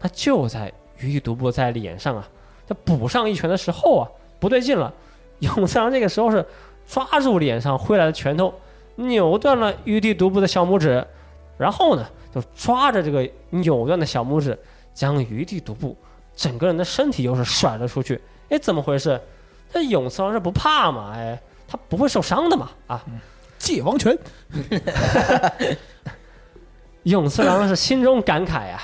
[0.00, 2.28] 那就在余地独步在脸上啊，
[2.66, 4.04] 他补上一拳的时候啊，
[4.38, 4.92] 不对劲了，
[5.38, 6.44] 永次郎这个时候是
[6.88, 8.52] 抓住脸上挥来的拳头，
[8.96, 11.06] 扭断了余地独步的小拇指，
[11.58, 14.58] 然后呢，就抓着这个扭断的小拇指，
[14.94, 15.94] 将余地独步
[16.34, 18.18] 整个人的身体又是甩了出去。
[18.48, 19.20] 哎，怎么回事？
[19.70, 21.12] 这永次郎是不怕嘛？
[21.14, 22.70] 哎，他不会受伤的嘛？
[22.86, 23.04] 啊，
[23.58, 24.16] 界王拳，
[27.02, 28.80] 永次郎是心中感慨呀、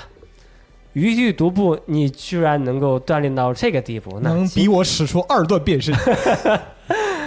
[0.93, 5.91] 余地独步，你居然能够锻炼到这个地步，那能今比我使出二段变身。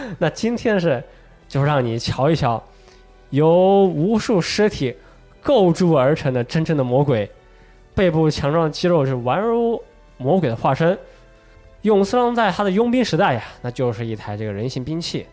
[0.18, 1.02] 那今天是
[1.48, 2.62] 就让你瞧一瞧，
[3.30, 4.94] 由无数尸体
[5.42, 7.30] 构筑而成的真正的魔鬼，
[7.94, 9.82] 背部强壮肌肉是宛如
[10.16, 10.98] 魔鬼的化身。
[11.82, 15.24] 永次郎在他的佣兵时代呀，那就是一台这个人形兵器，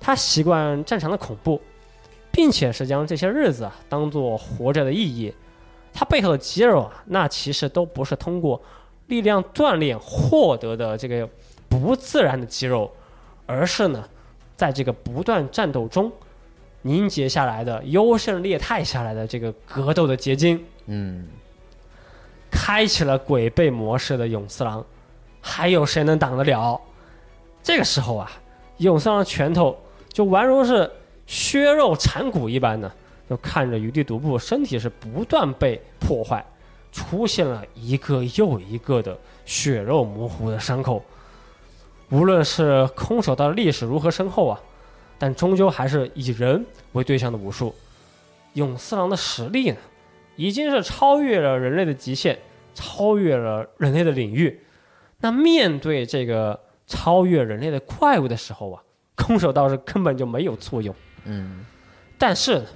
[0.00, 1.60] 他习惯战场的恐怖，
[2.32, 5.32] 并且是将这些日子啊当做活着的意义。
[5.92, 8.60] 他背后的肌肉啊，那其实都不是通过
[9.06, 11.28] 力量锻炼获得的这个
[11.68, 12.90] 不自然的肌肉，
[13.46, 14.04] 而是呢，
[14.56, 16.10] 在这个不断战斗中
[16.82, 21.26] 凝结下来的优胜劣汰下来的这个格斗的结晶，嗯，
[22.50, 24.84] 开启了鬼背模式的永次郎，
[25.40, 26.80] 还有谁能挡得了？
[27.62, 28.30] 这个时候啊，
[28.78, 29.76] 永次郎拳头
[30.12, 30.90] 就宛如是
[31.26, 32.92] 削肉缠骨一般的，
[33.28, 36.44] 就看着余地独步身体是不断被破坏，
[36.92, 41.02] 出现了一个又一个的血肉模糊的伤口。
[42.14, 44.60] 无论是空手道的历史如何深厚啊，
[45.18, 47.74] 但终究还是以人为对象的武术。
[48.52, 49.76] 永四郎的实力呢，
[50.36, 52.38] 已经是超越了人类的极限，
[52.72, 54.60] 超越了人类的领域。
[55.22, 58.80] 那面对这个超越人类的怪物的时候啊，
[59.16, 60.94] 空手道是根本就没有作用。
[61.24, 61.66] 嗯，
[62.16, 62.66] 但是呢，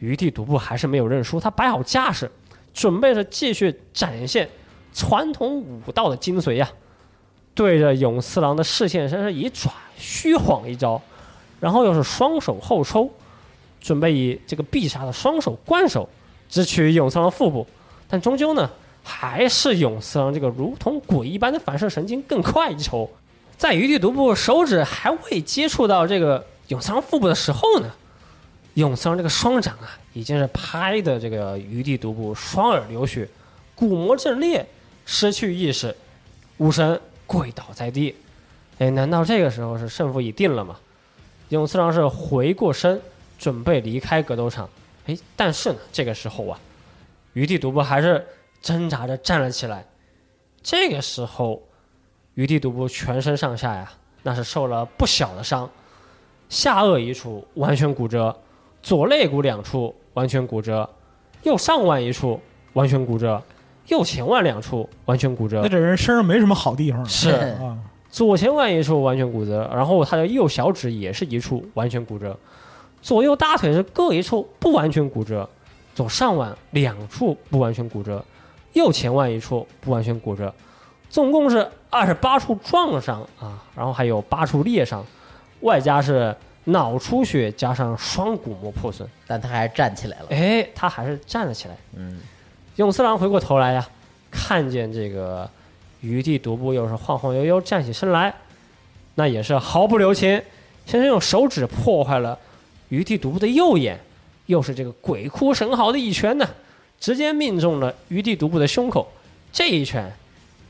[0.00, 2.28] 余地独步还是没有认输，他摆好架势，
[2.74, 4.50] 准备着继续展现
[4.92, 6.68] 传统武道的精髓呀、
[7.54, 11.00] 对着永次郎的视线先是一转，虚晃一招，
[11.58, 13.10] 然后又是双手后抽，
[13.80, 16.08] 准备以这个必杀的双手贯手
[16.48, 17.66] 直取永次郎腹部，
[18.08, 18.70] 但终究呢，
[19.02, 23.10] 还是永次郎这个如同鬼一般的反射神经更快一筹。
[23.56, 27.92] 在余地独步手指还未接触到这个永四郎腹部的时候呢，
[28.74, 33.28] 永四郎这个双掌啊，已经是拍的这个余地独步双耳流血，
[33.74, 34.66] 骨膜震裂，
[35.04, 35.94] 失去意识，
[36.56, 36.98] 武神
[37.30, 38.16] 跪倒在地。
[38.78, 40.76] 哎，难道这个时候是胜负已定了吗？
[41.50, 43.00] 永次郎是回过身，
[43.38, 44.68] 准备离开格斗场。
[45.06, 46.58] 哎，但是呢，这个时候啊，
[47.34, 48.26] 余地独步还是
[48.60, 49.86] 挣扎着站了起来。
[50.60, 51.62] 这个时候，
[52.34, 53.92] 余地独步全身上下呀，
[54.24, 55.70] 那是受了不小的伤，
[56.48, 58.36] 下颚一处完全骨折，
[58.82, 60.88] 左肋骨两处完全骨折，
[61.44, 62.40] 右上腕一处
[62.72, 63.40] 完全骨折，
[63.90, 67.78] 右前腕两处完全骨折那，这人身上没什么好地方是啊。
[68.10, 72.36] 左前腕一处完全骨折，然后他的右小指也是一处完全骨折，
[73.00, 75.48] 左右大腿是各一处不完全骨折，
[75.94, 78.24] 左上腕两处不完全骨折，
[78.72, 80.52] 右前腕一处不完全骨折，
[81.08, 85.04] 总共是二十八处撞伤啊，然后还有八处裂伤，
[85.60, 89.08] 外加是脑出血加上双骨膜破损。
[89.26, 90.26] 但他还是站起来了。
[90.30, 91.76] 哎，他还是站了起来。
[91.94, 92.20] 嗯，
[92.80, 93.86] 永次郎回过头来呀，
[94.30, 95.46] 看见这个
[96.00, 98.34] 余地独步又是晃晃悠悠站起身来，
[99.16, 100.42] 那也是毫不留情，
[100.86, 102.38] 先是用手指破坏了
[102.88, 104.00] 余地独步的右眼，
[104.46, 106.48] 又是这个鬼哭神嚎的一拳呢，
[106.98, 109.06] 直接命中了余地独步的胸口。
[109.52, 110.10] 这一拳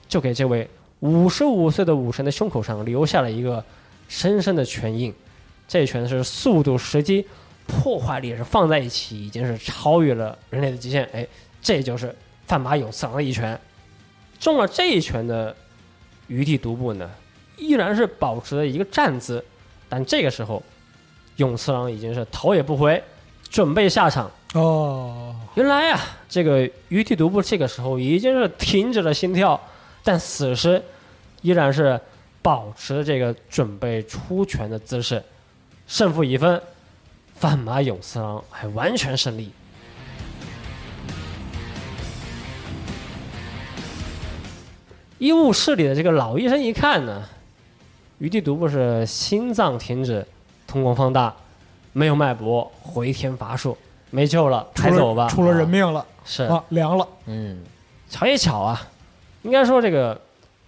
[0.08, 0.68] 就给这位
[0.98, 3.64] 五十五岁的武神的胸口上留下了一个
[4.08, 5.14] 深深的拳印。
[5.68, 7.24] 这一拳是速度、时机、
[7.68, 11.08] 破坏力是放在一起，已经是超越了人类的极限。
[11.12, 11.24] 哎，
[11.62, 12.14] 这就是
[12.46, 13.58] 范马勇次郎的一拳。
[14.38, 15.54] 中了这一拳的
[16.26, 17.10] 余地独步呢，
[17.56, 19.44] 依然是保持了一个站姿，
[19.88, 20.62] 但这个时候
[21.36, 23.02] 勇次郎已经是头也不回，
[23.50, 24.30] 准备下场。
[24.54, 29.60] 哦，原来啊，这个余地独步这个时候已经是停止了心跳，
[30.02, 30.82] 但此时
[31.42, 32.00] 依然是
[32.42, 35.22] 保持这个准备出拳的姿势。
[35.86, 36.60] 胜负已分，
[37.34, 39.52] 范马勇次郎还完全胜利。
[45.20, 47.22] 医务室里的这个老医生一看呢，
[48.20, 50.26] 余地独步是心脏停止，
[50.66, 51.36] 瞳孔放大，
[51.92, 53.76] 没有脉搏，回天乏术，
[54.08, 55.28] 没救了，出了抬走吧。
[55.28, 57.06] 出了人命了是啊，凉了。
[57.26, 57.60] 嗯，
[58.08, 58.80] 巧也巧啊，
[59.42, 60.18] 应该说这个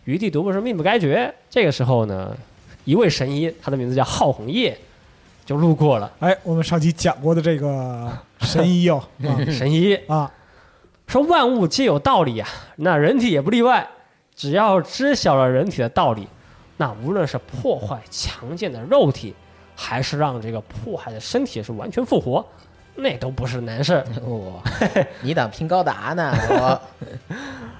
[0.05, 1.35] 余地独步是命不该绝。
[1.49, 2.37] 这个时候呢，
[2.85, 4.79] 一位神医，他的名字叫浩红叶，
[5.47, 6.13] 就路过了。
[6.21, 8.13] 哎，我们上期讲过的这个
[8.43, 9.03] 神医哦，
[9.51, 10.33] 神医啊啊，
[11.07, 13.89] 说万物皆有道理啊，那人体也不例外。
[14.35, 16.27] 只要知晓了人体的道理，
[16.77, 19.35] 那无论是破坏强健的肉体，
[19.77, 22.45] 还是让这个迫害的身体是完全复活，
[22.95, 24.05] 那都不是难事儿。
[24.27, 24.63] 哇，
[25.21, 26.35] 你当拼高达呢？
[26.49, 26.81] 我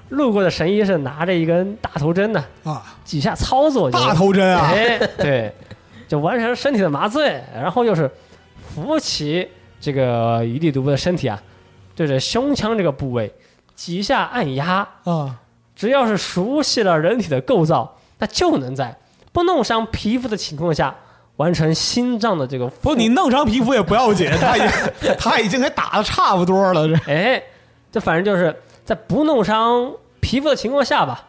[0.09, 5.51] 路过的神医是拿着一根大头针呢，啊，几下操作就大头针啊，哎，对，
[6.07, 8.09] 就完成身体的麻醉，然后又是
[8.69, 9.47] 扶起
[9.81, 11.41] 这个余地独步的身体啊，
[11.95, 13.33] 对着胸腔这个部位
[13.73, 15.39] 几下按压，啊，
[15.75, 18.97] 只要是熟悉了人体的构造，那就能在
[19.31, 20.95] 不弄伤皮肤的情况下
[21.37, 24.61] 完成心脏的这个不，你弄伤皮肤也不要紧，他已
[25.17, 27.43] 他已经给打的差不多了，这哎，
[27.91, 28.55] 这反正就是
[28.85, 31.27] 在不弄伤皮肤的情况下吧，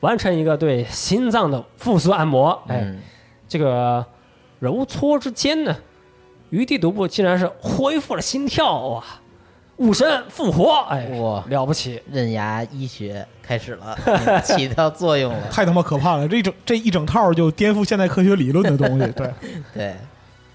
[0.00, 2.80] 完成一个对心脏的复苏按摩，哎。
[2.80, 3.00] 嗯
[3.48, 4.04] 这个
[4.58, 5.76] 揉搓之间呢，
[6.50, 9.04] 余地独步竟然是恢复了心跳哇！
[9.76, 12.02] 武神复活，哎，哇了不起！
[12.10, 15.42] 刃牙医学开始了，嗯 起到作用了。
[15.52, 16.26] 太他妈可怕了！
[16.26, 19.30] 这一整这一整套就颠覆现代科学理论的东西， 对，
[19.72, 19.94] 对，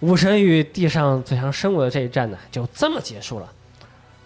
[0.02, 3.48] 武神与地上最强生物的这一战呢，就这么结束了。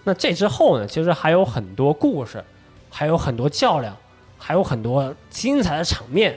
[0.03, 2.43] 那这之后呢，其实还有很多故事，
[2.89, 3.95] 还有很多较量，
[4.37, 6.35] 还有很多精彩的场面，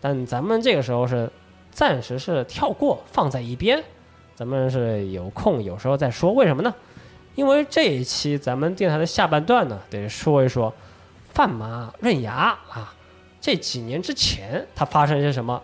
[0.00, 1.30] 但咱们这个时候是
[1.70, 3.82] 暂时是跳过，放在一边。
[4.34, 6.72] 咱们是有空有时候再说，为什么呢？
[7.34, 10.72] 因为这一期咱们电台的下半段呢，得说一说
[11.32, 12.94] 范马刃牙啊，
[13.40, 15.60] 这几年之前他发生一些什么？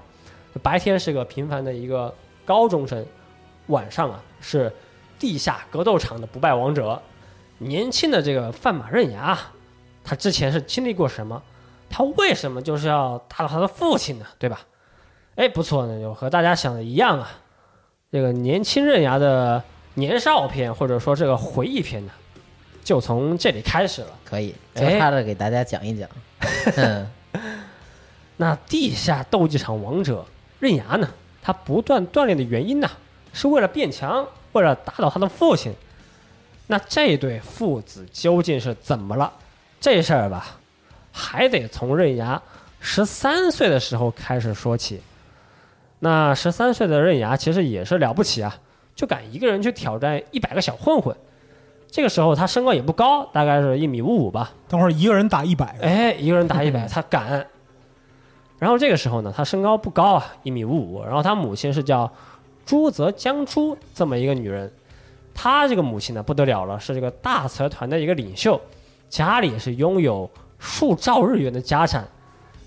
[0.62, 3.04] 白天是个平凡的一个高中生，
[3.66, 4.72] 晚上啊是
[5.18, 7.00] 地下格斗场的不败王者。
[7.58, 9.38] 年轻的这个范马刃牙，
[10.04, 11.42] 他之前是经历过什么？
[11.88, 14.26] 他为什么就是要打倒他的父亲呢？
[14.38, 14.60] 对吧？
[15.36, 17.30] 哎，不错呢，就和大家想的一样啊。
[18.12, 19.62] 这个年轻刃牙的
[19.94, 22.12] 年少篇，或者说这个回忆篇呢，
[22.84, 24.08] 就从这里开始了。
[24.24, 26.08] 可以哎交叉的给大家讲一讲。
[26.76, 27.10] 嗯，
[28.36, 30.24] 那地下斗技场王者
[30.60, 31.08] 刃牙呢，
[31.42, 32.88] 他不断锻炼的原因呢，
[33.32, 35.72] 是为了变强，为了打倒他的父亲。
[36.66, 39.32] 那这对父子究竟是怎么了？
[39.80, 40.58] 这事儿吧，
[41.12, 42.40] 还得从刃牙
[42.80, 45.00] 十三岁的时候开始说起。
[46.00, 48.58] 那十三岁的刃牙其实也是了不起啊，
[48.94, 51.14] 就敢一个人去挑战一百个小混混。
[51.94, 54.50] 这个时候他身高也不高，大概是一米五五吧。
[54.66, 57.46] 等会儿一个人打一百个，哎，一个人打一百， 他敢。
[58.58, 61.04] 然后这个时候呢，他身高不高啊，一米五五。
[61.04, 62.10] 然后他母亲是叫
[62.66, 64.72] 朱泽江珠这么一个女人，
[65.32, 68.60] 她这个母亲呢不得了了，是这个大财团的一个领袖，
[69.08, 70.28] 家里是拥有
[70.58, 72.04] 数兆日元的家产。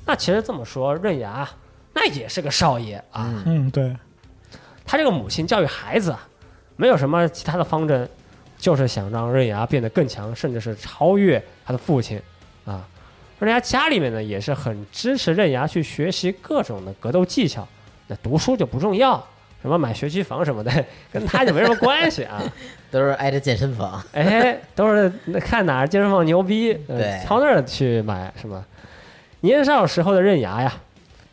[0.06, 1.46] 那其实这么说，刃牙
[1.94, 3.44] 那也是个少爷啊。
[3.46, 3.94] 嗯，对，
[4.86, 6.26] 他这个母亲教育孩子啊，
[6.78, 8.10] 没有什么其他的方针，
[8.58, 12.22] 就是想让刃牙变得更强，甚至是超越他的父亲
[12.66, 12.88] 啊。
[13.40, 17.68] 刃牙家里面呢也是很支持刃牙去学习各种的格斗技巧，
[18.08, 19.24] 那读书就不重要，
[19.62, 22.42] 什么买学区房什么的，跟他就没什么关系啊。
[22.90, 24.02] 都是挨着健身房。
[24.14, 28.66] 哎，都是看哪儿健身房牛逼，呃对朝那儿去买是吗？
[29.42, 30.74] 年少时候的刃牙呀，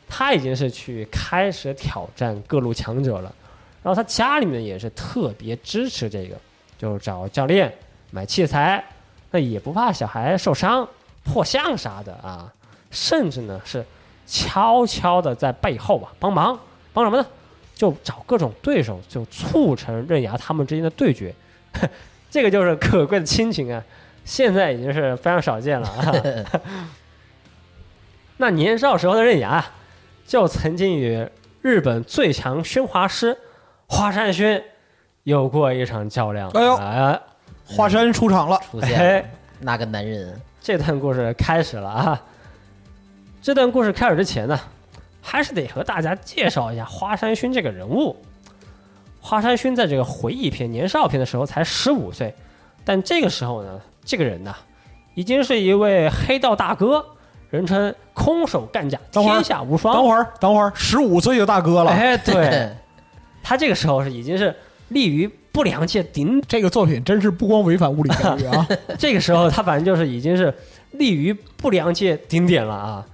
[0.06, 3.34] 他已经是去开始挑战各路强者了。
[3.82, 6.36] 然后他家里面也是特别支持这个，
[6.78, 7.72] 就找教练
[8.10, 8.84] 买器材，
[9.30, 10.88] 那也不怕小孩受伤，
[11.24, 12.52] 破相啥的啊，
[12.90, 13.84] 甚至呢是
[14.26, 16.58] 悄悄的在背后啊帮忙，
[16.92, 17.26] 帮什么呢？
[17.74, 21.34] 就找各种对手，就促成刃牙他们之间的对决。
[22.30, 23.82] 这个就是可贵的亲情啊，
[24.24, 26.12] 现在已经是非常少见了啊。
[28.38, 29.64] 那年少时候的刃牙，
[30.26, 31.28] 就曾经与
[31.62, 33.36] 日本最强宣华师
[33.86, 34.62] 华山勋
[35.24, 36.48] 有过一场较量。
[36.50, 37.20] 哎呦哎
[37.66, 42.22] 华山出场了，出现 那个男人，这段故事开始了啊！
[43.40, 44.58] 这段故事开始之前呢，
[45.22, 48.14] 还是得和大家介绍一下花山勋这个人物。
[49.18, 52.34] 花山勋在这个回忆篇、年少篇的时候才十五岁，
[52.84, 54.54] 但这个时候呢，这个人呢，
[55.14, 57.02] 已经是一位黑道大哥，
[57.48, 59.94] 人称空手干将，等会儿天下无双。
[59.94, 61.90] 等会儿，等会儿，十五岁就大哥了。
[61.90, 62.70] 哎，对，
[63.42, 64.54] 他这个时候是已经是
[64.94, 68.66] 立于不良界顶这个作品真是不光违反物理教育啊！
[68.98, 70.54] 这个时候，他反正就是已经是
[70.92, 73.06] 立于不良界顶点了啊！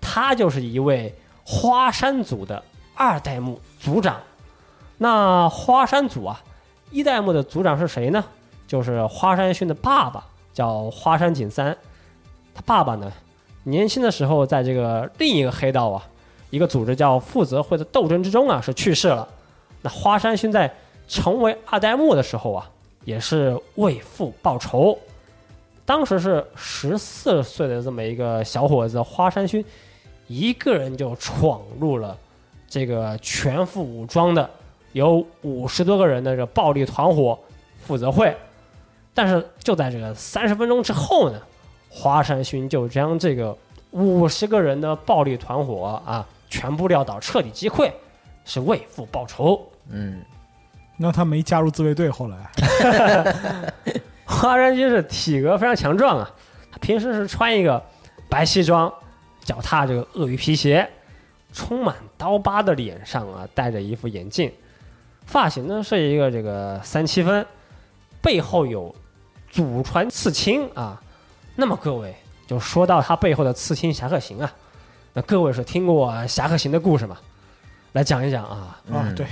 [0.00, 1.14] 他就是一位
[1.44, 2.62] 花山组的
[2.94, 4.20] 二代目组长。
[4.98, 6.42] 那花山组啊，
[6.90, 8.22] 一代目的组长是谁呢？
[8.66, 11.76] 就是花山勋的爸爸，叫花山景三。
[12.54, 13.10] 他爸爸呢，
[13.64, 16.04] 年轻的时候在这个另一个黑道啊，
[16.50, 19.26] 一个组织叫负责会的斗争之中啊，是去世了。
[19.82, 20.72] 那花山勋在
[21.10, 22.70] 成为二代目的时候啊，
[23.04, 24.96] 也是为父报仇。
[25.84, 29.62] 当时是十四岁的这么一个小伙子花山勋，
[30.28, 32.16] 一个人就闯入了
[32.68, 34.48] 这个全副武装的
[34.92, 37.36] 有五十多个人的这个暴力团伙
[37.82, 38.32] 负责会。
[39.12, 41.42] 但是就在这个三十分钟之后呢，
[41.90, 43.54] 花山勋就将这个
[43.90, 47.90] 五十个人的暴力团伙啊全部撂倒，彻底击溃，
[48.44, 49.60] 是为父报仇。
[49.88, 50.22] 嗯，
[51.02, 52.36] 那他没加入自卫队，后来
[54.26, 56.30] 花山君是体格非常强壮啊，
[56.70, 57.82] 他平时是穿一个
[58.28, 58.92] 白西装，
[59.42, 60.86] 脚踏这个鳄鱼皮鞋，
[61.54, 64.52] 充满刀疤的脸上啊戴着一副眼镜，
[65.24, 67.46] 发型呢是一个这个三七分，
[68.20, 68.94] 背后有
[69.50, 71.00] 祖传刺青啊。
[71.56, 72.14] 那么各位
[72.46, 74.52] 就说到他背后的刺青侠客行啊，
[75.14, 77.16] 那各位是听过侠客行的故事吗？
[77.92, 78.78] 来讲一讲啊。
[78.92, 79.26] 啊，嗯对，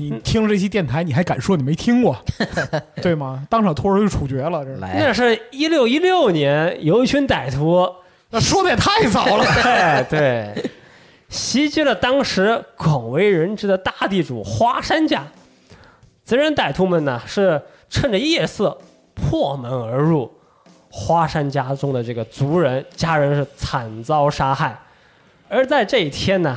[0.00, 2.16] 你听了这期电台，你还敢说你没听过，
[3.02, 3.44] 对吗？
[3.50, 7.84] 当场拖出去处决了，这是来那是一六一六年，有一群歹徒
[8.30, 9.44] 那说的也太早了。
[9.44, 10.06] 对
[10.54, 10.70] 对，
[11.28, 15.26] 袭击了当时广为人知的大地主花山家。
[16.22, 18.78] 贼人歹徒们呢是趁着夜色
[19.14, 20.30] 破门而入，
[20.90, 24.78] 花山家中的这个族人家人是惨遭杀害。
[25.48, 26.56] 而在这一天呢，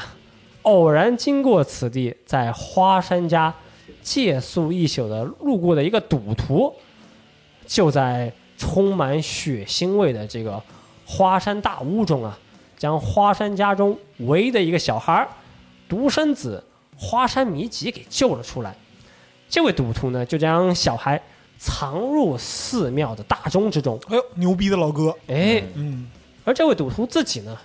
[0.63, 3.53] 偶然经过此地，在花山家
[4.01, 6.73] 借宿一宿的路过的一个赌徒，
[7.65, 10.61] 就在充满血腥味的这个
[11.05, 12.37] 花山大屋中啊，
[12.77, 15.27] 将花山家中唯一的一个小孩儿
[15.89, 16.63] 独生子
[16.95, 18.75] 花山弥吉给救了出来。
[19.49, 21.21] 这位赌徒呢，就将小孩
[21.57, 23.99] 藏入寺庙的大钟之中。
[24.07, 26.09] 哎呦，牛逼的老哥，哎，嗯，
[26.45, 27.57] 而这位赌徒自己呢，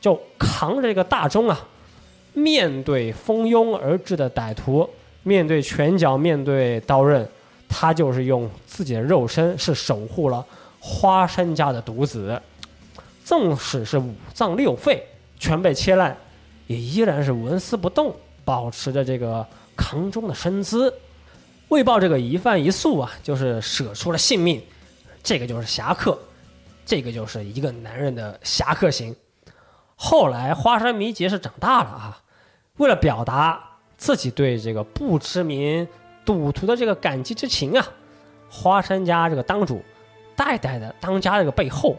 [0.00, 1.58] 就扛着这个大钟啊，
[2.32, 4.88] 面对蜂拥而至的歹徒，
[5.22, 7.28] 面对拳脚，面对刀刃，
[7.68, 10.44] 他就是用自己的肉身是守护了
[10.78, 12.40] 花山家的独子。
[13.24, 15.06] 纵使是五脏六肺
[15.38, 16.16] 全被切烂，
[16.66, 18.14] 也依然是纹丝不动，
[18.44, 20.92] 保持着这个扛钟的身姿。
[21.68, 24.60] 为报这个一饭一宿啊，就是舍出了性命，
[25.22, 26.18] 这个就是侠客。
[26.84, 29.14] 这个就是一个男人的侠客行。
[30.02, 32.22] 后来花山弥杰是长大了啊，
[32.78, 33.62] 为了表达
[33.98, 35.86] 自己对这个不知名
[36.24, 37.86] 赌徒的这个感激之情啊，
[38.48, 39.84] 花山家这个当主
[40.34, 41.98] 代代的当家这个背后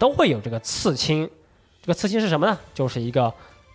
[0.00, 1.30] 都会有这个刺青。
[1.80, 2.58] 这个刺青是什么呢？
[2.74, 3.32] 就是一个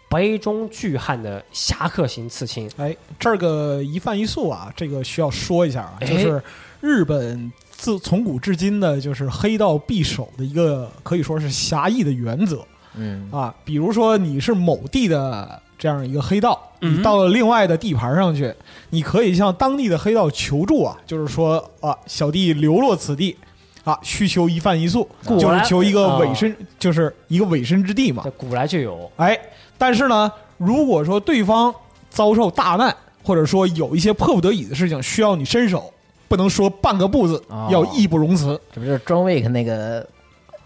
[0.10, 2.70] 杯中巨汉的侠客型刺青。
[2.76, 6.44] 哎，这个一饭一素啊，这个需要说一下啊，哎就是
[6.82, 12.66] 日本自从古至今的，就是黑道匕首的一个可以说是侠义的原则
[12.96, 13.54] 嗯啊。
[13.64, 18.54] 比如说你是某地的这样一个黑道，嗯你到了另外的地盘上去，
[18.90, 23.38] 你可以向当地的黑道求助啊，就是说啊，小弟流落此地。
[23.84, 25.06] 啊，需求一饭一宿，
[25.38, 28.32] 就是求一个啊委身，就是一个委身之地嘛这。
[28.32, 29.38] 古来就有，哎，
[29.78, 31.76] 但是呢，如果说对方
[32.10, 35.92] 遭受大难，或者说有一些迫不得已的事情需要你伸手，
[36.30, 38.58] 不能说半个不字，哦要义不容辞。
[38.74, 40.08] 这不就是 John Wick 那个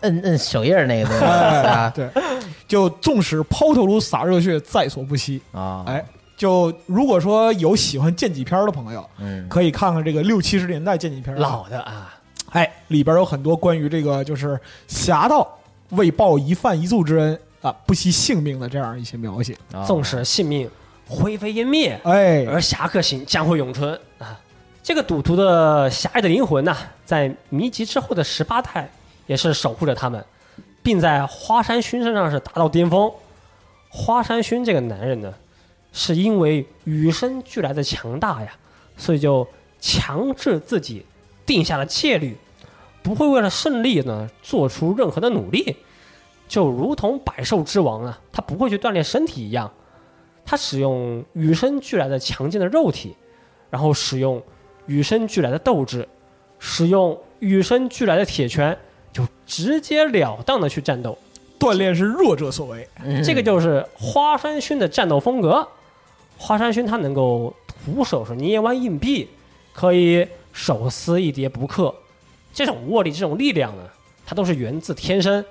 [0.01, 1.91] 摁摁手印那个东西哎，啊？
[1.95, 2.09] 对，
[2.67, 5.41] 就纵使抛头颅洒热血，在所不惜。
[5.51, 6.03] 啊，哎，
[6.35, 12.17] 就如果说有喜欢剑戟片的朋友，嗯，可以看看这个六七十年代剑戟片，老的啊，
[12.51, 15.47] 哎，里边有很多关于这个就是侠盗
[15.91, 19.57] 为报一饭一粟之恩啊，不惜性命的这样一些描写。
[19.73, 20.69] 哦纵使性命
[21.07, 24.37] 灰飞烟灭，哎，而侠客行将会永存啊！
[24.83, 26.75] 这个赌徒的狭隘的灵魂呐、
[27.05, 28.89] 在迷籍之后的十八代
[29.27, 30.25] 也是守护着他们，
[30.81, 33.11] 并在花山薰身上是达到巅峰。
[33.89, 35.33] 花山薰这个男人呢，
[35.93, 38.53] 是因为与生俱来的强大呀，
[38.97, 39.47] 所以就
[39.79, 41.05] 强制自己
[41.45, 42.35] 定下了戒律，
[43.03, 45.77] 不会为了胜利呢做出任何的努力，
[46.47, 49.71] 就如同百兽之王啊，他不会去锻炼身体一样。
[50.45, 53.15] 他使用与生俱来的强劲的肉体，
[53.69, 54.41] 然后使用
[54.85, 56.07] 与生俱来的斗志，
[56.59, 58.77] 使用与生俱来的铁拳，
[59.11, 61.17] 就直截了当的去战斗。
[61.59, 62.87] 锻炼是弱者所为。
[63.03, 65.67] 嗯这个就是花山薰的战斗风格。
[66.37, 69.27] 花山薰他能够徒手是捏弯硬币，
[69.73, 71.93] 可以手撕一叠不克。
[72.53, 73.83] 这种握力、这种力量呢，
[74.25, 75.43] 它都是源自天生。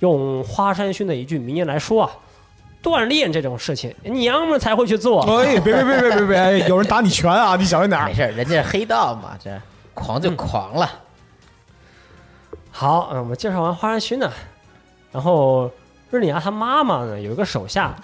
[0.00, 2.10] 用花山薰的一句名言来说啊，
[2.82, 5.22] 锻炼这种事情，娘们才会去做。
[5.22, 8.14] 哎，别别别别别别，哎有人打你拳啊，你小心点儿没。
[8.14, 9.50] 事儿，人家是黑道嘛，这
[9.94, 10.90] 狂就狂了。
[12.70, 14.30] 好，嗯，我们介绍完花山薰呢，
[15.12, 15.70] 然后
[16.10, 17.94] 日里亚他妈妈呢有一个手下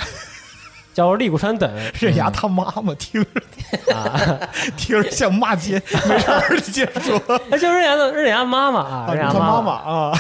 [0.93, 1.71] 叫利谷川等。
[2.01, 4.39] 刃牙他妈妈听着啊，
[4.77, 7.21] 听着像骂街，没事儿，你接着说。
[7.49, 9.47] 那就是日里亚的日里亚妈妈啊，啊，日里亚他妈。
[9.47, 10.13] 妈妈啊，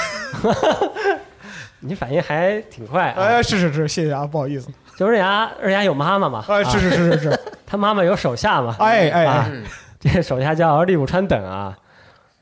[1.80, 9.50] 你反应还挺快啊，哎，是是是，谢谢啊，不好意思，就是日里亚日里亚有妈妈嘛，哎，是是是是是，他妈妈有手下嘛，哎哎
[9.98, 11.76] 这手下叫立谷川等啊，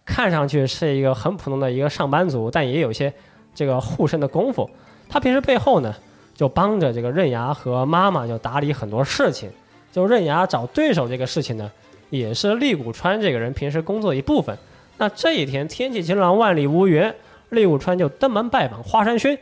[0.05, 3.12] 看上去是一个很普通的一个上班族，但也有些
[3.55, 4.68] 这个护身的功夫。
[5.09, 5.94] 他平时背后呢，
[6.34, 9.50] 就帮着这个刃牙和妈妈就打理很多事情。
[9.92, 11.70] 就刃牙找对手这个事情呢，
[12.11, 14.57] 也是立谷川这个人平时工作的一部分。
[14.98, 17.12] 那这一天天气晴朗，万里无云，
[17.50, 19.38] 立谷川就登门拜访花山薰，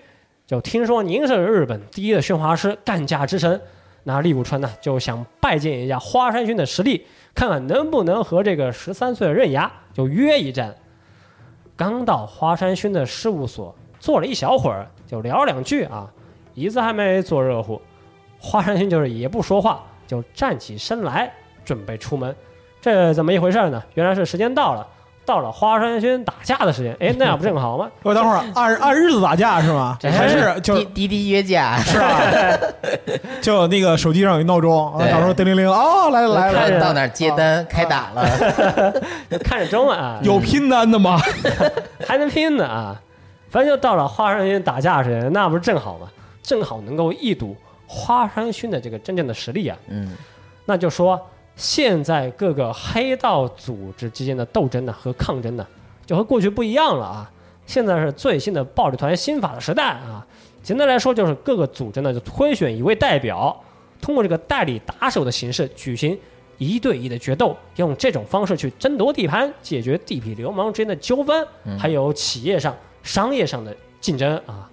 [0.47, 3.61] 就听说您是日本第一的驯化师，干架之神。
[4.05, 10.75] 那立谷川呢就想拜见一下花山薰的实力，看看能不能和这个十三岁的刃牙就约一战。
[11.77, 16.11] 刚到花山薰的事务所，坐了一小会儿，就聊两句啊，
[16.55, 17.81] 椅子还没坐热乎，
[18.39, 21.33] 花山薰就是也不说话，就站起身来
[21.65, 22.35] 准备出门。
[22.81, 23.83] 这怎么一回事呢？
[23.95, 24.87] 原来是时间到了，
[25.25, 26.97] 到了花山轩打架的时间。
[27.01, 27.89] 哎，那样不正好吗？
[28.03, 29.97] 我等会儿 按按日子打架是吗？
[30.03, 32.21] 还是就滴滴滴约架是吧？
[33.41, 38.29] 就那个手机上有闹钟，啊到时候叮铃铃，哦，来了来了，到那儿接单开打了，
[39.45, 41.21] 看着中啊，有拼单的吗？
[42.07, 43.01] 还能拼呢啊！
[43.51, 46.09] 反正就到了花山轩打架时间，那不是正好吗？
[46.43, 47.57] 正好能够一睹
[47.87, 49.77] 花山薰的这个真正的实力啊！
[49.89, 50.17] 嗯，
[50.65, 51.21] 那就说
[51.63, 55.65] 现在各个黑道组织之间的斗争呢和抗争呢，
[56.05, 57.31] 就和过去不一样了啊！
[57.65, 60.27] 现在是最新的暴力团新法的时代啊！
[60.61, 63.57] 简单来说，就是各个组织呢就推选一位代表，
[64.01, 66.19] 通过这个代理打手的形式举行
[66.59, 71.47] 一对一的决斗，用这种方式去争夺地盘，解决地痞流氓之间的纠纷，
[71.79, 74.69] 还有企业上、商业上的竞争啊！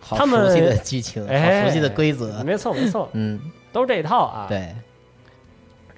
[0.00, 3.38] 好他们熟悉的剧情，哎好熟悉的规则，没错，没错，嗯，
[3.70, 4.46] 都是这一套啊！
[4.48, 4.74] 对，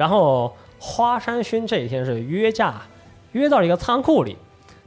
[0.00, 2.80] 然后花山薰这一天是约架，
[3.32, 4.34] 约到了一个仓库里，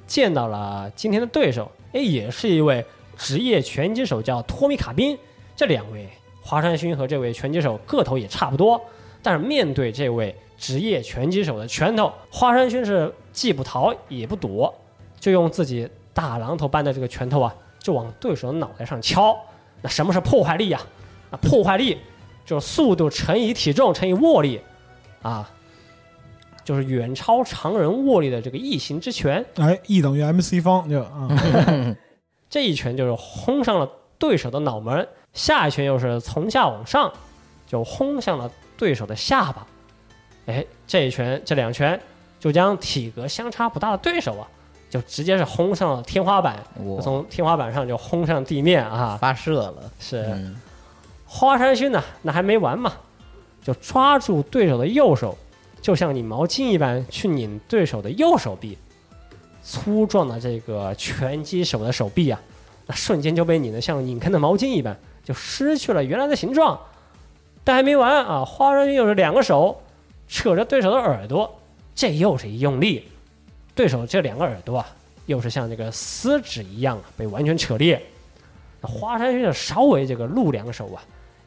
[0.08, 2.84] 见到了今天的对手，哎，也是一位
[3.16, 5.16] 职业拳击手，叫托米卡宾。
[5.56, 6.10] 这两位
[6.42, 8.82] 花山薰和这位拳击手个头也差不多，
[9.22, 14.74] 但是面对这位职业拳击手的拳头，花山薰是既不逃也不躲，
[15.20, 19.38] 就用自己大榔头般的这个拳头啊，就往对手的脑袋上敲。
[19.84, 20.82] 那什么是破坏力呀、
[21.30, 21.38] 啊？
[21.38, 22.00] 破坏力
[22.44, 24.60] 就是速度乘以体重乘以握力。
[25.24, 25.50] 啊，
[26.64, 31.28] 就是远超常人握力的这个异形之拳，哎，E 等于 MC 方就啊，
[32.48, 37.12] 这一拳就是轰上了对手的脑门，下一拳又是从下往上，
[37.66, 39.66] 就轰向了对手的下巴。
[40.46, 42.00] 哎，这一拳，这两拳
[42.40, 44.48] 就将体格相差不大的对手啊，
[44.90, 46.62] 就直接是轰上了天花板，
[47.02, 49.18] 从天花板上就轰上地面啊！
[49.20, 50.56] 发射了，是嗯，
[51.26, 52.94] 花山薰呢，那还没完嘛，
[53.64, 55.38] 就抓住对手的右手，
[55.82, 58.78] 就像拧毛巾一般去拧对手的右手臂。
[59.64, 62.42] 粗壮的这个拳击手的手臂啊，
[62.86, 64.94] 那瞬间就被拧得像拧开的毛巾一般，
[65.24, 66.78] 就失去了原来的形状。
[67.64, 69.82] 但还没完啊，花山薰又是两个手
[70.28, 71.60] 扯着对手的耳朵，
[71.96, 73.08] 这又是一用力，
[73.74, 74.86] 对手这两个耳朵啊，
[75.28, 78.02] 又是像这个撕纸一样，被完全扯裂。
[78.82, 81.02] 花山君的稍微这个露两手啊，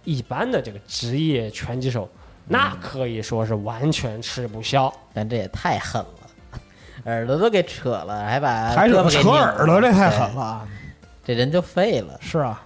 [0.07, 2.09] 一般的这个职业拳击手，
[2.47, 4.91] 那可以说是完全吃不消。
[5.13, 6.61] 但这也太狠了，
[7.05, 10.67] 耳朵都给扯了，还把还是胳膊给拧扯耳朵，这太狠了。
[11.25, 12.17] 这人就废了。
[12.21, 12.63] 是啊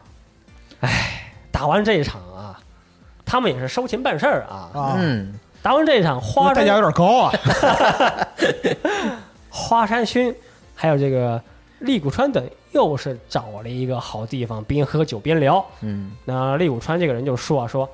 [0.81, 2.61] 哎打完这一场啊，
[3.25, 4.71] 他们也是收钱办事儿啊。
[4.75, 7.33] 啊，嗯，打完这一场，花代价有山点高啊。
[9.49, 10.35] 花山勋
[10.75, 11.43] 还有这个
[11.81, 15.65] 利谷川等，又是找了一个好地方，边喝酒边聊。
[15.81, 17.89] 嗯，那厉谷川这个人就说啊说，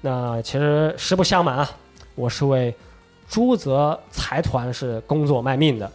[0.00, 1.70] 那其实实不相瞒啊，
[2.14, 2.74] 我是为
[3.28, 5.92] 朱泽财团是工作卖命的，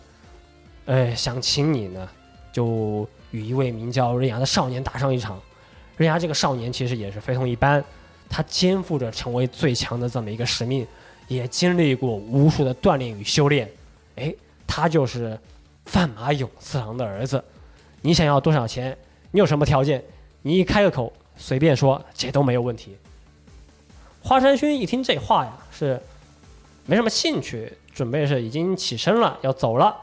[0.86, 2.08] 哎，想请你呢，
[2.52, 5.40] 就与一位名叫刃牙的少年打上一场。
[5.96, 7.84] 刃牙这个少年其实也是非同一般，
[8.30, 10.86] 他肩负着成为最强的这么一个使命，
[11.28, 13.68] 也经历过无数的锻炼与修炼。
[14.18, 14.34] 哎，
[14.68, 15.40] 他就是
[15.86, 17.44] 范马勇次郎的儿子。
[18.02, 18.98] 你想要多少钱？
[19.32, 20.04] 你有什么条件？
[20.42, 22.96] 你一开个口，随便说，这都没有问题。
[24.22, 26.02] 花山勋一听这话呀，是
[26.86, 29.96] 没什么兴趣，准备是已经起身了，要走了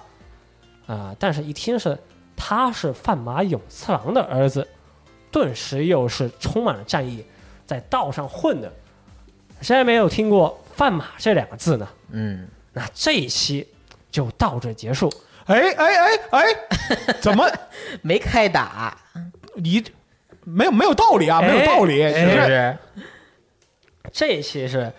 [0.86, 1.98] 啊、但是一听是
[2.36, 4.68] 他是范马勇次郎的儿子，
[5.30, 7.24] 顿时又是充满了战意，
[7.64, 8.70] 在道上混的，
[9.62, 11.88] 谁也没有听过范马这两个字呢？
[12.10, 13.66] 嗯，那这一期
[14.10, 15.10] 就到这结束。
[15.46, 16.44] 哎哎哎哎，
[17.20, 17.48] 怎么
[18.02, 18.96] 没开打，
[19.54, 19.84] 你
[20.44, 21.40] 没有没有道理啊？
[21.40, 22.76] 没有道理，是不是？
[24.12, 24.92] 这一期是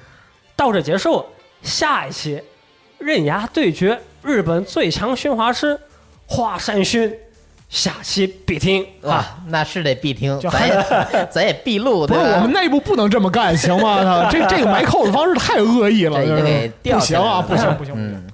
[0.56, 1.26] 到这结束，
[1.62, 2.42] 下一期
[3.00, 5.80] 刃牙对决日本最强驯化师
[6.28, 7.12] 华山勋，
[7.70, 9.38] 下期必听啊！
[9.48, 10.86] 那是得必听，就咱也
[11.32, 12.20] 咱也必录，不是？
[12.20, 14.04] 我们内部不能这么干，行吗？
[14.04, 18.12] 他 这这个埋扣的方式太恶意了，这已经是给吊不行啊，不行不行不行。
[18.16, 18.25] 嗯，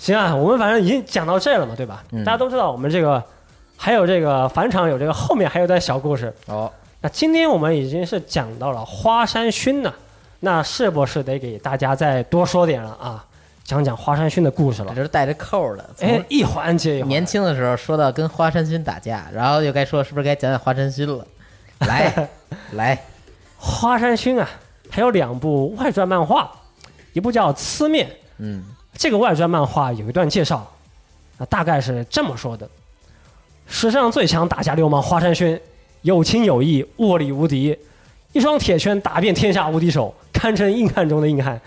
[0.00, 2.02] 行啊，我们反正已经讲到这了嘛，对吧？
[2.10, 3.22] 嗯大家都知道我们这个
[3.76, 6.34] 还有这个返场有这个后面还有段小故事。
[6.46, 6.72] 哦，
[7.02, 9.92] 那今天我们已经是讲到了花山勋呢，
[10.40, 13.24] 那是不是得给大家再多说点了啊？
[13.62, 15.02] 讲讲花山勋的故事了这。
[15.02, 15.84] 是带着扣儿的。
[16.00, 17.08] 哎，一环接一环。
[17.08, 21.24] 年轻的时候说到跟花山勋打架，然后又该说是不是该讲讲花山勋了？
[21.86, 22.28] 来
[22.72, 23.04] 来，
[23.58, 24.48] 花山勋啊，
[24.90, 26.50] 还有两部外传漫画，
[27.12, 28.06] 一部叫《呲面》，
[28.38, 28.64] 嗯，
[29.00, 30.70] 这个外传漫画有一段介绍，
[31.38, 32.68] 啊，大概是这么说的：
[33.66, 35.58] 史上最强打架流氓花山轩，
[36.02, 37.74] 有情有义，握力无敌，
[38.34, 41.58] 一双铁拳打遍天下无敌手，堪称硬汉中的硬汉。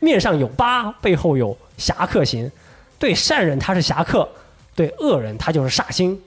[0.00, 2.50] 面上有疤，背后有侠客行。
[2.98, 4.28] 对善人他是侠客，
[4.74, 6.20] 对恶人他就是煞星。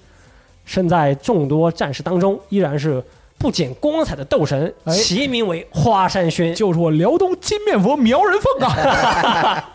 [0.63, 3.03] 身在众多战士当中，依然是
[3.37, 6.55] 不减光彩的斗神，哎其名为花山轩。
[6.55, 9.69] 就是我辽东金面佛苗人凤啊！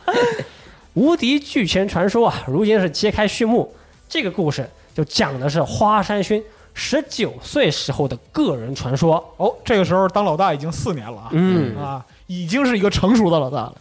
[0.98, 3.72] 无敌巨拳传说啊，如今是揭开序幕。
[4.08, 6.42] 这个故事就讲的是花山勋
[6.74, 9.24] 十九岁时候的个人传说。
[9.36, 13.76] 哦，这个时候当老大已经四年了啊，嗯，啊，已经是一个成熟的老大了。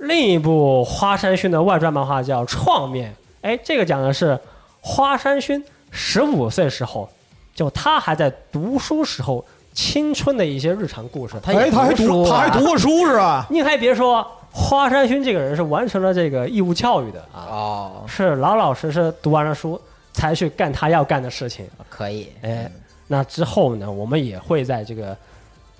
[0.00, 4.38] 另一部花山勋的外传漫画叫《创面》，哎，这个讲的是
[4.82, 7.08] 花山勋十五岁时候，
[7.54, 9.42] 就他还在读书时候
[9.72, 11.36] 青春的一些日常故事。
[11.42, 13.46] 他也哎，他还读，他还读过书是吧？
[13.48, 19.80] 你还别说，花山勋这个人是完成了这个义务教育的啊，哦，是老老实实读完了书
[20.12, 21.68] 才去干他要干的事情。
[21.88, 22.70] 可以，哎，
[23.06, 25.16] 那之后呢，我们也会在这个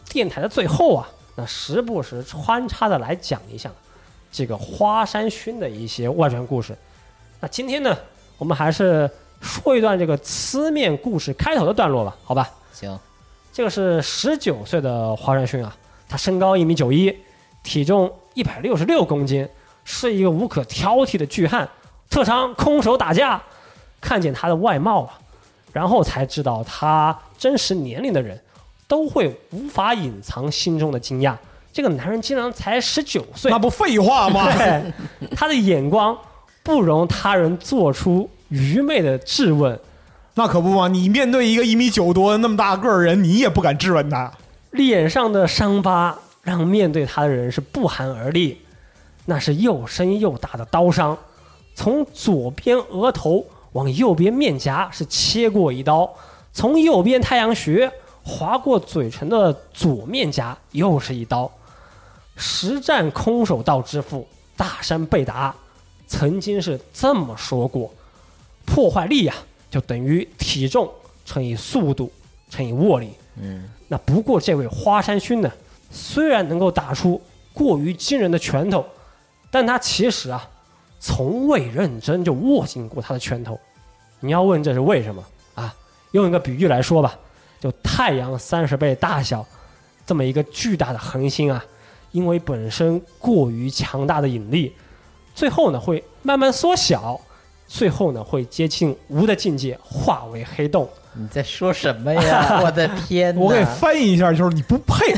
[0.09, 3.71] 电台的最后啊，那时不时穿插的来讲一下
[4.31, 6.77] 这个花山勋的一些外传故事。
[7.41, 7.97] 那今天呢，
[8.39, 9.11] 我们还是
[9.41, 12.49] 说一段这个呲面故事开头的段落吧，好吧？
[12.73, 12.97] 行，
[13.53, 15.77] 这个是十九岁的花山勋啊，
[16.09, 17.15] 他身高一米九一，
[17.63, 19.49] 体重一百六十六公斤，
[19.85, 21.69] 是一个无可挑剔的巨汉，
[22.09, 23.41] 特长空手打架。
[24.01, 25.19] 看见他的外貌啊，
[25.75, 28.41] 然后才知道他真实年龄的人，
[28.89, 31.37] 都会无法隐藏心中的惊讶。
[31.71, 34.51] 这个男人竟然才十九岁那，不废话吗？
[34.57, 34.93] 对，
[35.37, 36.17] 他的眼光
[36.63, 39.79] 不容他人做出愚昧的质问。
[40.35, 40.89] 那可不嘛！
[40.89, 44.33] 你面对一个一米九多那么大个儿人，你也不敢质问他。
[44.71, 46.19] 脸上的伤疤
[46.51, 48.61] 让面对他的人是不寒而栗，
[49.27, 51.17] 那是又深又大的刀伤，
[51.77, 56.13] 从左边额头往右边面颊是切过一刀，
[56.53, 57.89] 从右边太阳穴
[58.25, 61.49] 划过嘴唇的左面颊又是一刀。
[62.35, 64.27] 实战空手道之父
[64.57, 65.55] 大山贝达
[66.09, 67.95] 曾经是这么说过：
[68.67, 69.35] 破坏力呀、
[69.71, 70.91] 就等于体重
[71.25, 72.11] 乘以速度
[72.49, 73.11] 乘以握力。
[73.41, 75.49] 嗯，那不过这位花山勋呢，
[75.91, 77.21] 虽然能够打出
[77.53, 78.87] 过于惊人的拳头，
[79.51, 80.49] 但他其实啊，
[80.99, 83.59] 从未认真就握紧过他的拳头。
[84.21, 85.25] 你要问这是为什么
[85.55, 85.75] 啊？
[86.13, 87.19] 用一个比喻来说吧，
[87.59, 89.45] 就太阳三十倍大小
[90.07, 91.65] 这么一个巨大的恒星啊，
[92.13, 94.75] 因为本身过于强大的引力，
[95.35, 97.21] 最后呢会慢慢缩小，
[97.73, 100.91] 最后呢会接近无的境界，化为黑洞。
[101.13, 102.61] 你在说什么呀？
[102.67, 103.41] 我的天哪！
[103.41, 105.15] 我给翻译一下，就是你不配，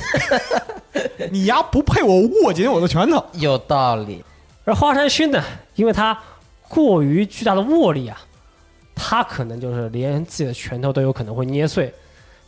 [1.33, 3.25] 你丫不配我握紧我的拳头。
[3.33, 4.23] 有道理，
[4.67, 5.43] 而花山勋呢，
[5.77, 6.17] 因为他
[6.69, 8.21] 过于巨大的握力啊，
[8.95, 11.93] 他可能就是连自己的拳头都有可能会捏碎。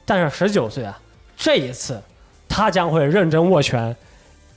[0.05, 1.01] 但是十九岁啊，
[1.35, 1.99] 这一次
[2.47, 3.97] 他将会认真握拳，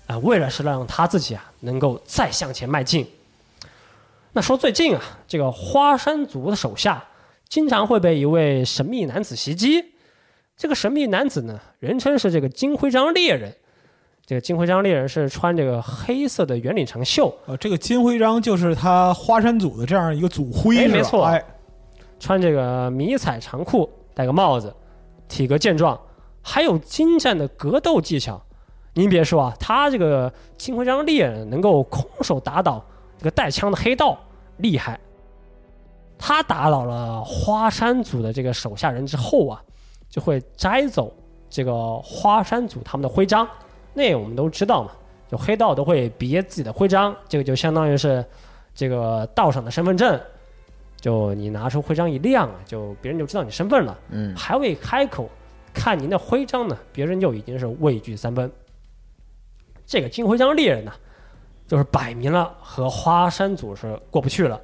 [0.08, 3.08] 啊、为了是让他自己啊能够再向前迈进。
[4.38, 7.04] 那说最近啊，这个花山族的手下
[7.50, 9.84] 经常会被一位神秘男子袭击。
[10.56, 13.52] 这个神秘男子呢，人称是这个金徽章猎人。
[14.28, 21.44] 这个金徽章猎人是穿这个黑色的圆领长袖，呃，这个金徽章就是他花山组的这样一个组徽，哎没错哎，
[22.20, 24.72] 穿这个迷彩长裤，戴个帽子，
[25.28, 26.00] 体格健壮，
[26.44, 28.40] 还有精湛的格斗技巧。
[28.94, 32.86] 您别说啊，他这个金徽章猎人能够空手打倒
[33.18, 34.16] 这个带枪的黑道，
[34.58, 35.00] 厉害。
[36.18, 39.64] 他打倒了花山组的这个手下人之后啊，
[40.10, 41.14] 就会摘走
[41.50, 43.48] 这个花山组他们的徽章。
[43.94, 44.92] 那我们都知道嘛，
[45.30, 48.26] 就黑道都会别自己的徽章，这个就相当于是
[48.74, 50.20] 这个道上的身份证。
[51.00, 53.98] 就你拿出徽章一亮啊，就别人就知道你身份了。
[54.10, 55.30] 嗯，还未开口，
[55.72, 58.52] 看您的徽章呢，别人就已经是畏惧三分。
[59.86, 60.92] 这个金徽章猎人呢，
[61.68, 64.60] 就是摆明了和花山组是过不去了。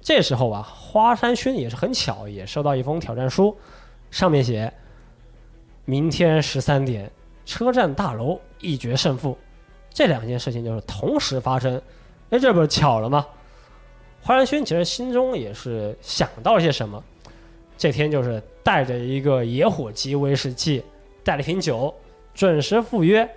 [0.00, 3.54] 这时候啊，花山勋也是很巧，也收到一封挑战书，
[4.10, 4.72] 上面写：
[5.84, 7.10] 明天十三点，
[7.44, 9.36] 车站大楼一决胜负。
[9.90, 11.80] 这两件事情就是同时发生，
[12.30, 13.26] 哎，这不是巧了吗？
[14.22, 17.02] 花山勋其实心中也是想到了些什么，
[17.76, 20.82] 这天就是带着一个野火鸡威士忌，
[21.22, 21.94] 带了瓶酒，
[22.32, 23.28] 准时赴约。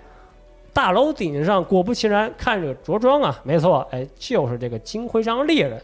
[0.73, 5.79] 大楼顶上果不其然，看着着装啊，没错，哎，就是这个金徽章猎人。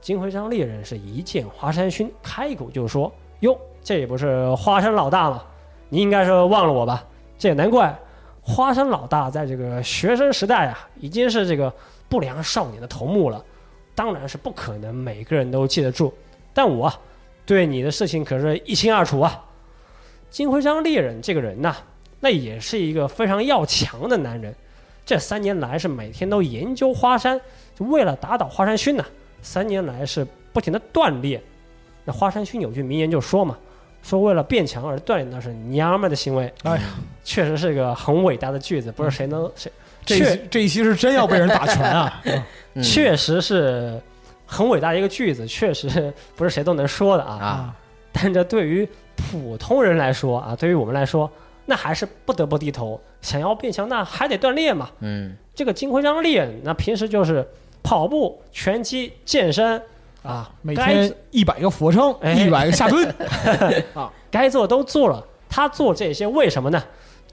[0.00, 5.42] 金徽章猎人是一见华山勋，开口就说：“哟，这不是华山老大吗？
[5.88, 7.04] 你应该是忘了我吧？
[7.36, 7.92] 这也难怪，
[8.40, 11.72] 华山老大在这个学生时代啊，已经是这个
[12.08, 13.44] 不良少年的头目了。
[13.96, 16.12] 当然是不可能每个人都记得住，
[16.52, 16.92] 但我
[17.46, 19.44] 对你的事情可是一清二楚啊。
[20.30, 21.76] 金徽章猎人这个人呐、
[22.24, 24.54] 那也是一个非常要强的男人。
[25.04, 27.38] 这三年来是每天都研究花山，
[27.78, 29.04] 就为了打倒花山勋呐、
[29.42, 31.38] 三年来是不停的锻炼。
[32.06, 33.58] 那花山勋有句名言就说嘛，
[34.02, 36.50] 说为了变强而锻炼那是娘们儿的行为。
[36.62, 36.82] 哎呀，
[37.22, 39.70] 确实是个很伟大的句子，不是谁能谁
[40.06, 42.22] 这一期这一期是真要被人打拳啊！
[42.72, 44.00] 嗯确实是
[44.46, 47.34] 很伟大的一个句子，确实不是谁都能说的啊。
[47.34, 47.76] 啊，
[48.10, 51.30] 但这对于普通人来说啊，对于我们来说，
[51.66, 53.00] 那还是不得不低头。
[53.20, 54.90] 想要变强，那还得锻炼嘛。
[55.00, 57.46] 嗯，这个金徽章练，那平时就是
[57.82, 59.80] 跑步、拳击、健身
[60.22, 63.06] 啊，每该天一百个俯卧撑，哎一百个下蹲
[63.94, 65.24] 啊，该做都做了。
[65.48, 66.82] 他做这些为什么呢？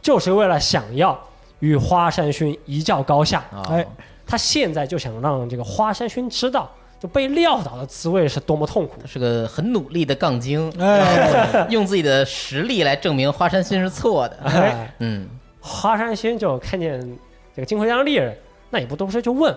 [0.02, 1.20] 就是为了想要
[1.60, 3.44] 与花山勋一较高下。
[3.52, 3.86] 哦哎，
[4.26, 6.72] 他现在就想让这个花山勋知道，
[7.02, 9.02] 就被撂倒的滋味是多么痛苦。
[9.08, 14.38] 是个很努力的杠精，哎，用自己的实力来证明花山薰是错的。
[14.44, 15.28] 哎，嗯，
[15.60, 17.02] 花山薰就看见
[17.56, 18.38] 这个金徽章猎人，
[18.70, 19.52] 那也不多说，就问：“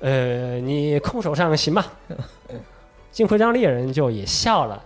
[0.00, 1.84] 呃，你空手上行吗？”
[3.12, 4.82] 金徽章猎人就也笑了，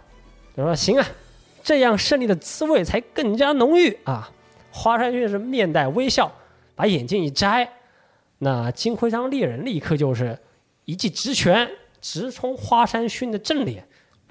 [0.57, 1.07] 就说：“行啊，
[1.63, 4.29] 这样胜利的滋味才更加浓郁啊！”
[4.75, 6.33] 花山薰是面带微笑，
[6.75, 7.69] 把眼镜一摘，
[8.39, 10.39] 那金徽章猎人立刻就是
[10.87, 11.69] 一记直拳
[12.03, 13.83] 直冲花山勋的正脸。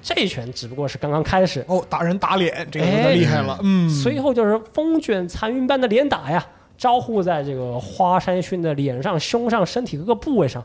[0.04, 3.60] 这一拳只不过是刚刚开始，哦，打人打脸，这个有点厉害了。
[3.62, 6.44] 嗯，随后就是风卷残云般的连打呀，
[6.76, 10.64] 招呼在这个花山勋的脸上、胸上、身体各个部位上。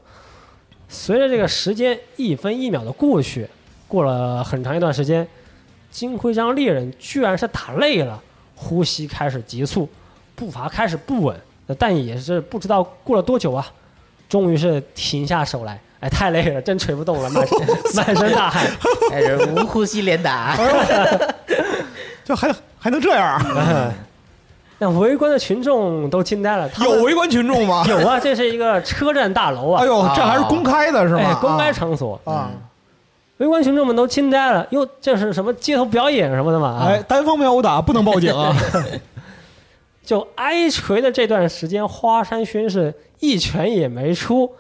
[0.88, 3.46] 随着这个时间一分一秒的过去，
[3.86, 5.28] 过了很长一段时间，
[5.90, 8.22] 金徽章猎人居然是打累了，
[8.54, 9.86] 呼吸开始急促，
[10.34, 11.38] 步伐开始不稳，
[11.78, 13.70] 但也是不知道过了多久啊，
[14.30, 15.78] 终于是停下手来。
[16.00, 17.58] 哎，太累了，真捶不动了，满身
[17.96, 18.64] 满身大汗。
[19.10, 20.56] 开始无呼吸连打。
[22.24, 23.40] 就还还能这样？
[24.78, 27.82] 那围观的群众都惊呆了，他们有围观群众吗？
[27.88, 31.38] 有啊，这是一个车站大楼啊，哎呦，这还是公开的是哎吧？
[31.40, 32.50] 公开场所，啊，
[33.38, 36.68] 围观群众们都惊呆了，哟，这是什么街头表演什么的嘛？
[36.68, 38.54] 啊，哎，单方面殴打不能报警啊！
[40.04, 44.52] 就挨锤的这段时间，花山勋是一拳也没出，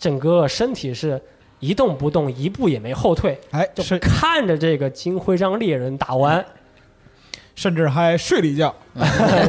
[0.00, 1.20] 整个身体是
[1.58, 6.42] 一动不动，一步也没后退，哎，就是看着这个金徽章猎人打完，
[7.54, 8.74] 甚至还睡了一觉。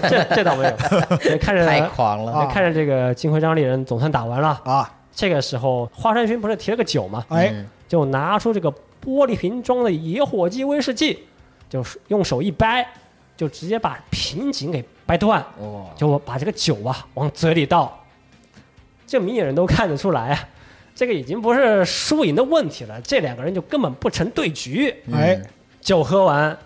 [0.10, 0.72] 这这倒没有，
[1.18, 7.26] 就看着 太狂了，啊看着这个金徽章猎人总算打完了，啊，这个时候华山勋不是提了个酒吗？
[7.30, 8.70] 哎，嗯就拿出这个
[9.04, 11.20] 玻璃瓶装的野火鸡威士忌，
[11.70, 12.86] 就是用手一掰，
[13.38, 17.98] 就直接把瓶颈给掰断，哇，就把这个酒啊往嘴里倒。
[19.12, 20.50] 这明眼人都看得出来啊，
[20.96, 24.96] 这个已经不是输赢的问题了，这两个人就根本不成对局。
[25.12, 25.38] 哎，
[25.82, 26.58] 酒喝完，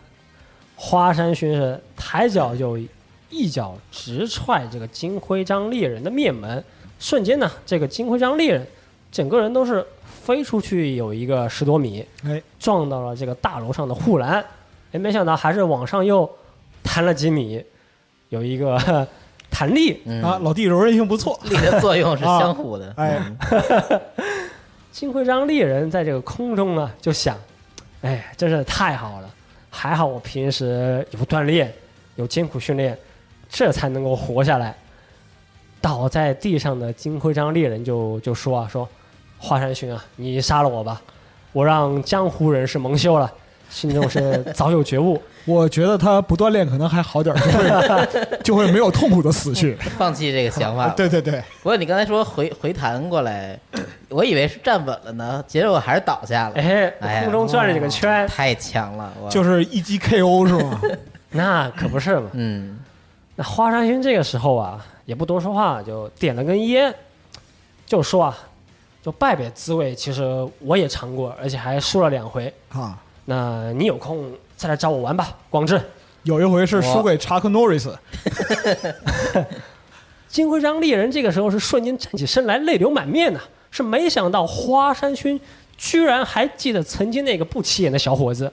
[0.75, 2.77] 花山勋是抬脚就
[3.31, 6.63] 一脚直踹这个金徽章猎人的面门，
[6.99, 8.67] 瞬间呢，这个金徽章猎人
[9.11, 14.45] 整个人都是飞出去有一个十多米，哎，撞到了这个大楼上的护栏，
[14.91, 16.31] 哎，没想到还是往上又
[16.83, 17.65] 弹了几米，
[18.29, 19.07] 有一个
[19.55, 20.01] 弹力。
[20.05, 22.93] 嗯啊，老弟柔韧性不错，力的作用是相互的。
[22.97, 24.01] 哎嗯
[24.91, 27.37] 金徽章猎人在这个空中呢，就想，
[28.01, 29.29] 哎，真是太好了，
[29.69, 31.73] 还好我平时有锻炼，
[32.15, 32.97] 有艰苦训练，
[33.49, 34.75] 这才能够活下来。
[35.81, 38.87] 倒在地上的金徽章猎人就就说啊，说，
[39.37, 41.01] 华山勋啊，你杀了我吧，
[41.51, 43.31] 我让江湖人士蒙羞了，
[43.69, 45.21] 心中是早有觉悟。
[45.45, 49.75] 我觉得他不锻炼可能还好点儿，就会 就会没有痛苦的死去。
[49.97, 50.89] 放弃这个想法。
[50.97, 53.59] 对对对，不过你刚才说回回弹过来，
[54.09, 56.55] 我以为是站稳了呢，结果还是倒下了。
[56.55, 60.81] 哎哎，空中转了几个圈，太强了，就是一击 KO 是吗？
[61.31, 62.29] 那可不是嘛。
[62.33, 62.79] 嗯
[63.35, 66.93] 那花山君这个时候啊，也不多说话，就点了根烟，
[67.85, 68.37] 就说啊，
[69.03, 70.23] 就败北滋味，其实
[70.59, 72.51] 我也尝过，而且还输了两回。
[72.69, 75.81] 啊，那你有空再来找我玩吧，广志。
[76.23, 77.95] 有一回是输给查克诺瑞斯，
[80.27, 83.39] 金徽章猎人这个时候是瞬间站起身来，泪流满面呐、
[83.69, 85.39] 是没想到花山勋
[85.77, 88.51] 居然还记得曾经那个不起眼的小伙子，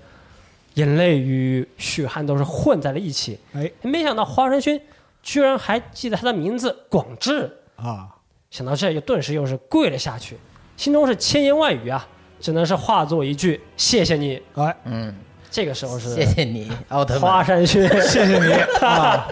[0.75, 3.39] 眼泪与血汗都是混在了一起。
[3.55, 4.79] 哎没想到花山勋
[5.23, 7.51] 居然还记得他的名字广志。
[7.77, 8.07] 啊，
[8.51, 10.37] 想到这，又顿时又是跪了下去，
[10.77, 12.07] 心中是千言万语啊，
[12.39, 15.15] 只能是化作一句“谢谢你哎，嗯，”。
[15.53, 17.31] 这个时候是谢谢你，奥特曼。
[17.31, 19.29] 花山勋， 谢谢你 啊！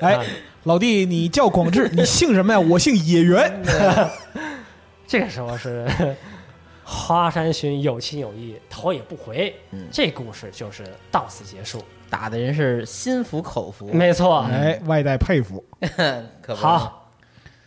[0.00, 0.24] 哎，
[0.62, 2.60] 老弟，你叫广志， 你姓什么呀？
[2.60, 3.60] 我姓野原。
[5.08, 5.84] 这个时候是
[6.84, 9.52] 花山勋有情有义，头也不回。
[9.72, 11.82] 嗯这故事就是到此结束。
[12.08, 15.62] 打的人是心服口服，没错，哎，外带佩服。
[16.40, 17.10] 可好，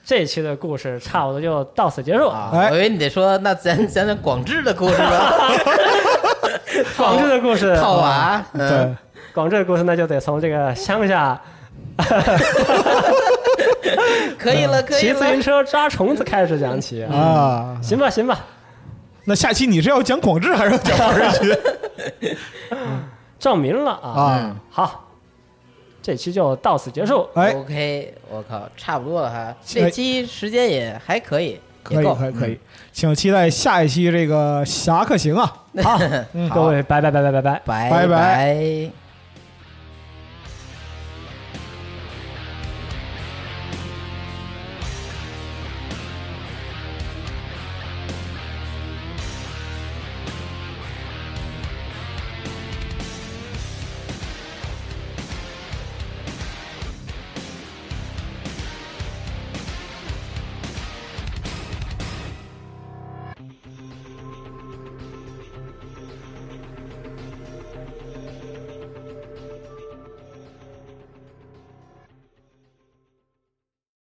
[0.05, 2.27] 这期的故事差不多就到此结束。
[2.29, 2.49] 啊！
[2.53, 5.51] 哎我以为你得说，那咱讲讲广志的故事吧。
[6.97, 8.97] 广志的故事，套娃，对嗯，，
[9.33, 11.39] 广志的故事那就得从这个乡下
[14.37, 15.41] 可以了，可以了骑自行。
[15.41, 17.15] 车抓虫子开始讲起啊。
[17.15, 18.39] 啊，行吧，行吧，
[19.25, 21.57] 那下期你是要讲广志还是要讲华人群
[23.39, 24.09] 证明了啊。
[24.09, 24.55] 啊？
[24.69, 25.07] 好，
[26.01, 27.27] 这期就到此结束。
[27.35, 29.53] 哎，OK，我靠，差不多了哈。
[29.65, 32.59] 这期时间也还可以，可以，可以，可以，
[32.91, 35.51] 请期待下一期这个侠客行啊！
[35.83, 35.99] 好，
[36.33, 37.61] 嗯各位，拜拜拜拜拜拜。
[37.65, 39.00] 拜拜拜拜。